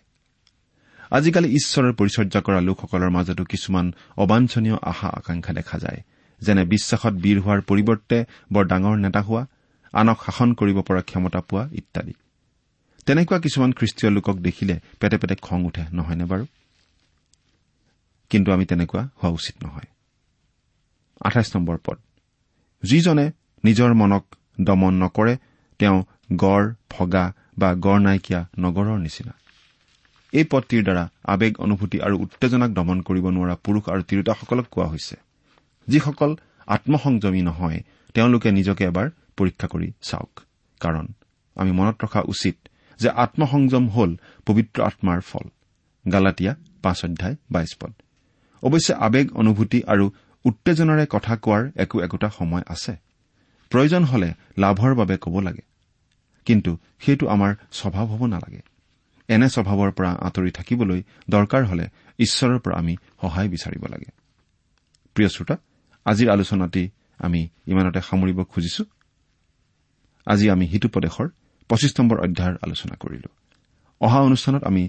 আজিকালি 1.12 1.48
ঈশ্বৰৰ 1.48 1.92
পৰিচৰ্যা 1.92 2.40
কৰা 2.40 2.60
লোকসকলৰ 2.60 3.10
মাজতো 3.10 3.44
কিছুমান 3.44 3.92
অবাঞ্ছনীয় 4.16 4.76
আশা 4.82 5.08
আকাংক্ষা 5.08 5.52
দেখা 5.52 5.78
যায়। 5.78 6.02
যেনে 6.40 6.64
বিশ্বাসত 6.64 7.12
বীৰ 7.12 7.40
হোৱাৰ 7.40 7.60
পৰিৱৰ্তে 7.60 8.24
বৰ 8.52 8.66
ডাঙৰ 8.66 8.96
নেতা 8.96 9.20
হোৱা 9.20 9.46
আনক 9.92 10.22
শাসন 10.24 10.54
কৰিব 10.54 10.80
পৰা 10.80 11.00
ক্ষমতা 11.00 11.40
পোৱা 11.40 11.68
ইত্যাদি। 11.72 12.12
তেনেকুৱা 13.06 13.38
কিছুমান 13.38 13.72
খ্ৰীষ্টীয় 13.72 14.12
লোকক 14.12 14.36
দেখিলে 14.36 14.80
পেটে 15.00 15.18
পেটে 15.18 15.34
খং 15.34 15.64
উঠে 15.64 15.84
নহয়নে 15.92 16.24
বাৰু? 16.24 16.46
কিন্তু 18.30 18.52
আমি 18.52 18.66
তেনেকুৱা 18.66 19.02
হোৱা 19.02 19.28
উচিত 19.28 19.64
নহয়। 19.64 19.86
পদ। 21.84 21.98
যিজনে 22.82 23.30
নিজৰ 23.64 23.94
মনক 23.94 24.26
দমন 24.60 24.94
নকৰে 24.94 25.36
তেওঁ 25.78 26.04
গড় 26.36 26.74
ভগা 26.90 27.32
বা 27.58 27.74
গড় 27.74 28.00
নাইকিয়া 28.00 28.48
নগৰৰ 28.58 28.98
নিচিনা। 28.98 29.41
এই 30.32 30.44
পদটিৰ 30.44 30.82
দ্বাৰা 30.82 31.08
আৱেগ 31.24 31.60
অনুভূতি 31.60 32.00
আৰু 32.00 32.18
উত্তেজনাক 32.18 32.70
দমন 32.70 33.00
কৰিব 33.00 33.28
নোৱাৰা 33.28 33.54
পুৰুষ 33.54 33.88
আৰু 33.88 34.02
তিৰোতাসকলক 34.02 34.66
কোৱা 34.70 34.86
হৈছে। 34.86 35.16
যিসকল 35.88 36.36
আত্মসংযমী 36.66 37.42
নহয় 37.42 37.82
তেওঁলোকে 38.14 38.52
নিজকে 38.52 38.84
এবাৰ 38.84 39.10
পৰীক্ষা 39.36 39.66
কৰি 39.68 39.92
চাওক। 40.02 40.40
কাৰণ 40.80 41.06
আমি 41.56 41.72
মনত 41.72 42.04
ৰখা 42.04 42.20
উচিত 42.20 42.56
যে 42.98 43.08
আত্মসংযম 43.08 43.88
হল 43.88 44.16
পবিত্ৰ 44.46 44.82
আত্মাৰ 44.82 45.20
ফল। 45.20 45.46
গালাটীয়া 46.12 46.54
পাঁচ 46.82 47.04
অধ্যায় 47.04 47.36
বাইছ 47.50 47.76
পদ। 47.80 47.92
অৱশ্যে 48.62 48.94
আৱেগ 48.94 49.32
অনুভূতি 49.32 49.82
আৰু 49.86 50.10
উত্তেজনাৰে 50.44 51.06
কথা 51.10 51.36
কোৱাৰ 51.36 51.70
একো 51.76 52.00
একোটা 52.00 52.30
সময় 52.30 52.62
আছে। 52.66 52.96
প্ৰয়োজন 53.70 54.04
হলে 54.04 54.34
লাভৰ 54.58 54.94
বাবে 54.94 55.16
ক'ব 55.16 55.40
লাগে। 55.40 55.62
কিন্তু 56.46 56.78
সেইটো 57.00 57.28
আমাৰ 57.28 57.54
স্বভাৱ 57.72 58.06
হ'ব 58.06 58.26
নালাগে। 58.26 58.71
এনে 59.32 59.48
স্বভাৱৰ 59.48 59.90
পৰা 59.90 60.10
আঁতৰি 60.12 60.50
থাকিবলৈ 60.50 61.02
দৰকাৰ 61.30 61.64
হলে 61.64 61.88
ঈশ্বৰৰ 62.18 62.58
পৰা 62.58 62.76
আমি 62.76 62.96
সহায় 63.20 63.48
বিচাৰিব 63.48 63.84
লাগে। 63.86 64.10
প্ৰিয় 65.14 65.28
শ্ৰোতা 65.28 65.56
আজিৰ 66.04 66.28
আলোচনাটি 66.30 66.90
আমি 67.18 67.48
ইমানতে 67.66 68.00
সামৰিব 68.00 68.44
খুজিছো। 68.44 68.84
আজি 70.26 70.50
আমি 70.50 70.68
সিটোপদেশৰ 70.68 71.28
পঁচিছ 71.68 72.00
নম্বৰ 72.00 72.18
অধ্যায়ৰ 72.20 72.56
আলোচনা 72.62 72.96
কৰিলো। 73.00 73.30
অহা 74.00 74.20
অনুষ্ঠানত 74.20 74.64
আমি 74.64 74.88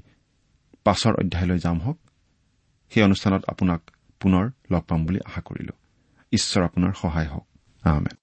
পাছৰ 0.84 1.13
অধ্যায়লৈ 1.13 1.60
যাম 1.60 1.79
হওক। 1.79 1.99
সেই 2.89 3.03
অনুষ্ঠানত 3.03 3.43
আপোনাক 3.47 3.82
পুনৰ 4.19 4.51
লগ 4.71 4.82
পাম 4.82 5.06
বুলি 5.06 5.19
আশা 5.25 5.41
কৰিলো। 5.41 5.73
ঈশ্বৰ 6.32 6.63
আপোনাৰ 6.63 6.93
সহায় 7.01 7.27
হওক। 7.27 7.47
প্ৰিয় 7.84 8.22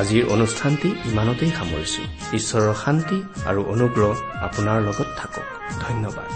আজিৰ 0.00 0.24
অনুষ্ঠানটি 0.34 0.88
ইমানতেই 1.10 1.50
সামৰিছো। 1.58 2.02
ঈশ্বৰৰ 2.38 2.74
শান্তি 2.84 3.18
আৰু 3.50 3.60
অনুগ্ৰহ 3.74 4.12
আপোনাৰ 4.46 4.78
লগত 4.88 5.08
থাকক। 5.18 5.46
ধন্যবাদ। 5.84 6.30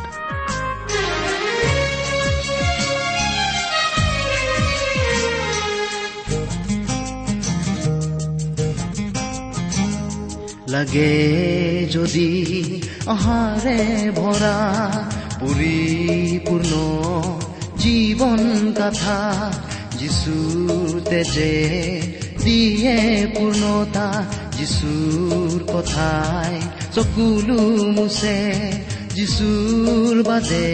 লাগে 10.69 11.12
যদি 11.90 12.29
অহাৰে 13.07 13.81
ভৰা 14.21 14.59
পৰিপূৰ্ণ 15.40 16.73
জীৱন 17.83 18.42
কথা 18.81 19.19
যিচুৰ 19.99 21.01
তেজে 21.11 21.53
দিয়ে 22.47 22.97
পূৰ্ণতা 23.35 24.09
যিচুৰ 24.57 25.59
কথাই 25.73 26.55
চকুলো 26.95 27.61
মুছে। 27.97 28.39
যিচুৰ 29.17 30.15
বাদে 30.29 30.69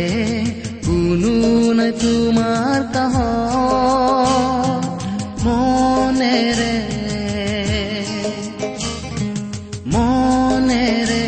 কোনো 0.86 1.34
নাই 1.78 1.92
তোমাৰ 2.02 2.80
কাহ 2.94 3.14
মনেৰে। 5.44 6.74
মনেৰে 9.94 11.24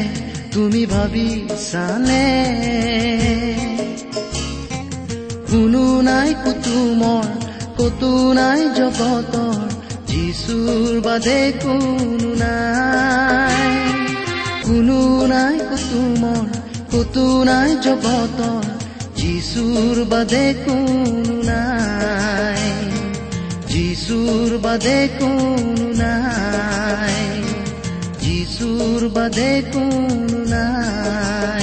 তুমি 0.55 0.83
ভাবিছানে? 0.87 2.27
কোনো 5.51 5.85
নাই 6.01 6.31
কুতুমৰ 6.43 7.27
কতো 7.79 8.11
নাই 8.33 8.61
জগতৰ 8.77 9.74
যিচুৰ 10.45 11.01
বাদে 11.01 11.41
কোনো 11.63 12.31
নাই। 12.35 13.61
কোনো 14.65 14.99
নাই 15.27 15.57
কুতুমৰ 15.69 16.45
কতো 16.93 17.25
নাই 17.45 17.71
জগতৰ 17.85 18.65
যিচুৰ 19.17 19.97
বাদে 20.05 20.45
কোনো 20.65 21.37
নাই। 21.49 22.63
যিচুৰ 23.73 24.51
বাদে 24.59 24.99
কোনো 25.19 25.89
নাই। 26.03 27.17
যিচুৰ 28.21 29.01
বাদে 29.17 29.51
কোনো 29.73 30.39
নাই। 30.45 31.54